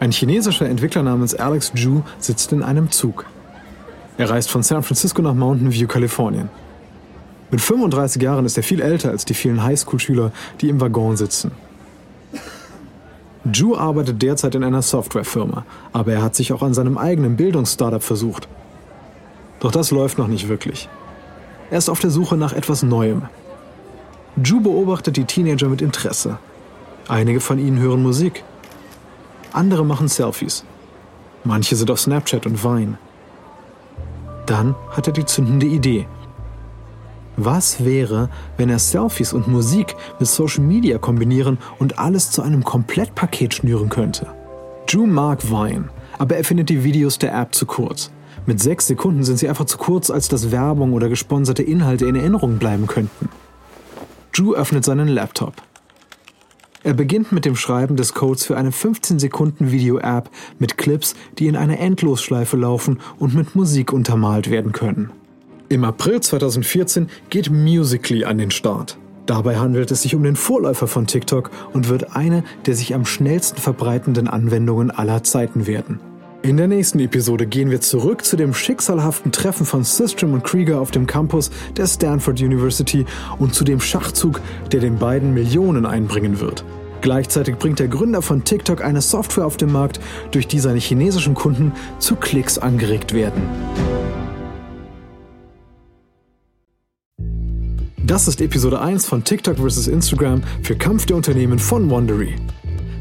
Ein 0.00 0.12
chinesischer 0.12 0.68
Entwickler 0.68 1.02
namens 1.02 1.34
Alex 1.34 1.72
Zhu 1.74 2.02
sitzt 2.18 2.52
in 2.52 2.62
einem 2.62 2.90
Zug. 2.90 3.26
Er 4.16 4.30
reist 4.30 4.50
von 4.50 4.62
San 4.62 4.82
Francisco 4.82 5.22
nach 5.22 5.34
Mountain 5.34 5.72
View, 5.72 5.88
Kalifornien. 5.88 6.48
Mit 7.50 7.60
35 7.60 8.22
Jahren 8.22 8.44
ist 8.44 8.56
er 8.56 8.62
viel 8.62 8.80
älter 8.80 9.10
als 9.10 9.24
die 9.24 9.34
vielen 9.34 9.62
Highschool-Schüler, 9.62 10.32
die 10.60 10.68
im 10.68 10.80
Waggon 10.80 11.16
sitzen. 11.16 11.50
Ju 13.52 13.76
arbeitet 13.76 14.20
derzeit 14.20 14.54
in 14.54 14.64
einer 14.64 14.82
Softwarefirma, 14.82 15.64
aber 15.92 16.12
er 16.12 16.22
hat 16.22 16.34
sich 16.34 16.52
auch 16.52 16.62
an 16.62 16.74
seinem 16.74 16.98
eigenen 16.98 17.36
Bildungsstartup 17.36 18.02
versucht. 18.02 18.48
Doch 19.60 19.70
das 19.70 19.90
läuft 19.90 20.18
noch 20.18 20.28
nicht 20.28 20.48
wirklich. 20.48 20.88
Er 21.70 21.78
ist 21.78 21.88
auf 21.88 22.00
der 22.00 22.10
Suche 22.10 22.36
nach 22.36 22.52
etwas 22.52 22.82
Neuem. 22.82 23.22
Ju 24.44 24.60
beobachtet 24.60 25.16
die 25.16 25.24
Teenager 25.24 25.68
mit 25.68 25.82
Interesse. 25.82 26.38
Einige 27.08 27.40
von 27.40 27.58
ihnen 27.58 27.78
hören 27.78 28.02
Musik. 28.02 28.44
Andere 29.52 29.84
machen 29.84 30.08
Selfies. 30.08 30.64
Manche 31.44 31.76
sind 31.76 31.90
auf 31.90 32.00
Snapchat 32.00 32.46
und 32.46 32.62
Vine. 32.62 32.98
Dann 34.46 34.74
hat 34.90 35.06
er 35.06 35.12
die 35.12 35.24
zündende 35.24 35.66
Idee. 35.66 36.06
Was 37.36 37.84
wäre, 37.84 38.30
wenn 38.56 38.68
er 38.68 38.78
Selfies 38.78 39.32
und 39.32 39.46
Musik 39.46 39.94
mit 40.18 40.28
Social 40.28 40.64
Media 40.64 40.98
kombinieren 40.98 41.58
und 41.78 41.98
alles 41.98 42.30
zu 42.30 42.42
einem 42.42 42.64
Komplettpaket 42.64 43.54
schnüren 43.54 43.88
könnte? 43.88 44.26
Drew 44.86 45.06
mag 45.06 45.48
Vine, 45.48 45.90
aber 46.18 46.36
er 46.36 46.44
findet 46.44 46.68
die 46.68 46.82
Videos 46.82 47.18
der 47.18 47.38
App 47.38 47.54
zu 47.54 47.66
kurz. 47.66 48.10
Mit 48.46 48.60
sechs 48.60 48.86
Sekunden 48.86 49.22
sind 49.22 49.38
sie 49.38 49.48
einfach 49.48 49.66
zu 49.66 49.78
kurz, 49.78 50.10
als 50.10 50.28
dass 50.28 50.50
Werbung 50.50 50.94
oder 50.94 51.08
gesponserte 51.08 51.62
Inhalte 51.62 52.06
in 52.06 52.16
Erinnerung 52.16 52.58
bleiben 52.58 52.86
könnten. 52.86 53.28
Drew 54.32 54.54
öffnet 54.54 54.84
seinen 54.84 55.08
Laptop. 55.08 55.52
Er 56.88 56.94
beginnt 56.94 57.32
mit 57.32 57.44
dem 57.44 57.54
Schreiben 57.54 57.96
des 57.96 58.14
Codes 58.14 58.46
für 58.46 58.56
eine 58.56 58.70
15-Sekunden-Video-App 58.70 60.30
mit 60.58 60.78
Clips, 60.78 61.14
die 61.38 61.46
in 61.46 61.54
einer 61.54 61.78
Endlosschleife 61.78 62.56
laufen 62.56 63.00
und 63.18 63.34
mit 63.34 63.54
Musik 63.54 63.92
untermalt 63.92 64.48
werden 64.48 64.72
können. 64.72 65.10
Im 65.68 65.84
April 65.84 66.22
2014 66.22 67.10
geht 67.28 67.50
Musically 67.50 68.24
an 68.24 68.38
den 68.38 68.50
Start. 68.50 68.96
Dabei 69.26 69.58
handelt 69.58 69.90
es 69.90 70.00
sich 70.00 70.14
um 70.14 70.22
den 70.22 70.34
Vorläufer 70.34 70.86
von 70.86 71.06
TikTok 71.06 71.50
und 71.74 71.90
wird 71.90 72.16
eine 72.16 72.42
der 72.64 72.74
sich 72.74 72.94
am 72.94 73.04
schnellsten 73.04 73.60
verbreitenden 73.60 74.26
Anwendungen 74.26 74.90
aller 74.90 75.22
Zeiten 75.22 75.66
werden. 75.66 76.00
In 76.40 76.56
der 76.56 76.68
nächsten 76.68 77.00
Episode 77.00 77.46
gehen 77.46 77.70
wir 77.70 77.82
zurück 77.82 78.24
zu 78.24 78.36
dem 78.36 78.54
schicksalhaften 78.54 79.30
Treffen 79.30 79.66
von 79.66 79.84
Systrom 79.84 80.32
und 80.32 80.44
Krieger 80.44 80.80
auf 80.80 80.90
dem 80.90 81.06
Campus 81.06 81.50
der 81.76 81.86
Stanford 81.86 82.40
University 82.40 83.04
und 83.38 83.54
zu 83.54 83.64
dem 83.64 83.80
Schachzug, 83.80 84.40
der 84.72 84.80
den 84.80 84.96
beiden 84.96 85.34
Millionen 85.34 85.84
einbringen 85.84 86.40
wird. 86.40 86.64
Gleichzeitig 87.00 87.56
bringt 87.56 87.78
der 87.78 87.88
Gründer 87.88 88.22
von 88.22 88.44
TikTok 88.44 88.82
eine 88.82 89.00
Software 89.00 89.46
auf 89.46 89.56
den 89.56 89.72
Markt, 89.72 90.00
durch 90.30 90.48
die 90.48 90.58
seine 90.58 90.78
chinesischen 90.78 91.34
Kunden 91.34 91.72
zu 91.98 92.16
Klicks 92.16 92.58
angeregt 92.58 93.14
werden. 93.14 93.42
Das 98.04 98.26
ist 98.26 98.40
Episode 98.40 98.80
1 98.80 99.04
von 99.04 99.22
TikTok 99.22 99.58
vs. 99.58 99.86
Instagram 99.86 100.42
für 100.62 100.76
Kampf 100.76 101.06
der 101.06 101.16
Unternehmen 101.16 101.58
von 101.58 101.90
Wondery. 101.90 102.36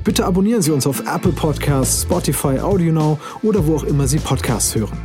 Bitte 0.03 0.25
abonnieren 0.25 0.62
Sie 0.62 0.71
uns 0.71 0.86
auf 0.86 1.01
Apple 1.01 1.31
Podcasts, 1.31 2.03
Spotify, 2.03 2.60
AudioNow 2.60 3.17
oder 3.41 3.65
wo 3.65 3.77
auch 3.77 3.83
immer 3.83 4.07
Sie 4.07 4.19
Podcasts 4.19 4.75
hören. 4.75 4.97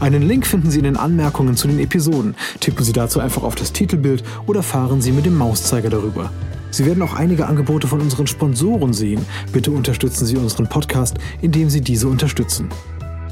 Einen 0.00 0.22
Link 0.22 0.46
finden 0.46 0.70
Sie 0.70 0.78
in 0.78 0.84
den 0.84 0.96
Anmerkungen 0.96 1.56
zu 1.56 1.66
den 1.66 1.80
Episoden. 1.80 2.34
Tippen 2.60 2.84
Sie 2.84 2.92
dazu 2.92 3.20
einfach 3.20 3.42
auf 3.42 3.56
das 3.56 3.72
Titelbild 3.72 4.22
oder 4.46 4.62
fahren 4.62 5.00
Sie 5.00 5.12
mit 5.12 5.26
dem 5.26 5.36
Mauszeiger 5.36 5.90
darüber. 5.90 6.30
Sie 6.70 6.86
werden 6.86 7.02
auch 7.02 7.14
einige 7.14 7.46
Angebote 7.46 7.88
von 7.88 8.00
unseren 8.00 8.26
Sponsoren 8.26 8.92
sehen. 8.92 9.24
Bitte 9.52 9.70
unterstützen 9.70 10.26
Sie 10.26 10.36
unseren 10.36 10.68
Podcast, 10.68 11.16
indem 11.40 11.70
Sie 11.70 11.80
diese 11.80 12.08
unterstützen. 12.08 12.68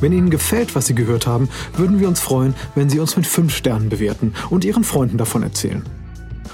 Wenn 0.00 0.12
Ihnen 0.12 0.30
gefällt, 0.30 0.74
was 0.74 0.86
Sie 0.86 0.94
gehört 0.94 1.26
haben, 1.26 1.48
würden 1.76 2.00
wir 2.00 2.08
uns 2.08 2.20
freuen, 2.20 2.54
wenn 2.74 2.90
Sie 2.90 3.00
uns 3.00 3.16
mit 3.16 3.26
5 3.26 3.54
Sternen 3.54 3.88
bewerten 3.88 4.34
und 4.50 4.64
Ihren 4.64 4.84
Freunden 4.84 5.18
davon 5.18 5.42
erzählen. 5.42 5.82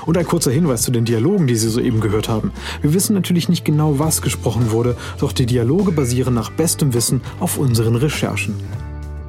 Und 0.07 0.19
ein 0.19 0.27
kurzer 0.27 0.51
Hinweis 0.51 0.83
zu 0.83 0.91
den 0.91 1.05
Dialogen, 1.05 1.47
die 1.47 1.57
Sie 1.57 1.69
soeben 1.69 2.01
gehört 2.01 2.29
haben. 2.29 2.53
Wir 2.81 2.93
wissen 2.93 3.15
natürlich 3.15 3.49
nicht 3.49 3.65
genau, 3.65 3.99
was 3.99 4.23
gesprochen 4.23 4.71
wurde, 4.71 4.97
doch 5.19 5.33
die 5.33 5.47
Dialoge 5.47 5.93
basieren 5.93 6.35
nach 6.35 6.51
bestem 6.51 6.95
Wissen 6.95 7.21
auf 7.39 7.57
unseren 7.59 7.95
Recherchen. 7.95 8.55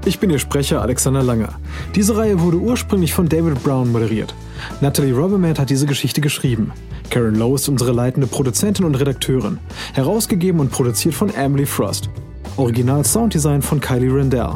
Ich 0.06 0.20
bin 0.20 0.30
Ihr 0.30 0.40
Sprecher 0.40 0.82
Alexander 0.82 1.24
Langer. 1.24 1.54
Diese 1.96 2.18
Reihe 2.18 2.42
wurde 2.42 2.58
ursprünglich 2.58 3.14
von 3.14 3.30
David 3.30 3.64
Brown 3.64 3.92
moderiert. 3.92 4.34
Natalie 4.82 5.14
Robbermatt 5.14 5.60
hat 5.60 5.70
diese 5.70 5.86
Geschichte 5.86 6.22
geschrieben. 6.22 6.72
Karen 7.14 7.36
Lowe 7.36 7.54
ist 7.54 7.70
unsere 7.70 7.92
leitende 7.92 8.26
Produzentin 8.26 8.86
und 8.86 8.96
Redakteurin. 8.96 9.60
Herausgegeben 9.94 10.60
und 10.60 10.72
produziert 10.72 11.14
von 11.14 11.32
Emily 11.36 11.68
Frost. 11.68 12.10
Original 12.58 13.06
Sounddesign 13.06 13.62
von 13.62 13.80
Kylie 13.80 14.12
Rendell. 14.12 14.56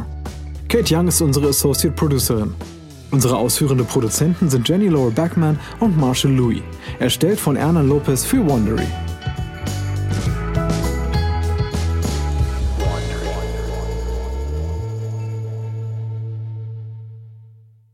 Kate 0.67 0.95
Young 0.95 1.07
ist 1.07 1.21
unsere 1.21 1.49
Associate 1.49 1.95
Producerin. 1.95 2.55
Unsere 3.11 3.37
ausführende 3.37 3.83
Produzenten 3.83 4.49
sind 4.49 4.67
Jenny 4.67 4.87
Laura 4.87 5.11
Backman 5.11 5.59
und 5.79 5.95
Marshall 5.99 6.31
Louis. 6.31 6.63
Erstellt 6.97 7.39
von 7.39 7.57
Erna 7.57 7.81
Lopez 7.81 8.25
für 8.25 8.43
Wondery. 8.43 8.87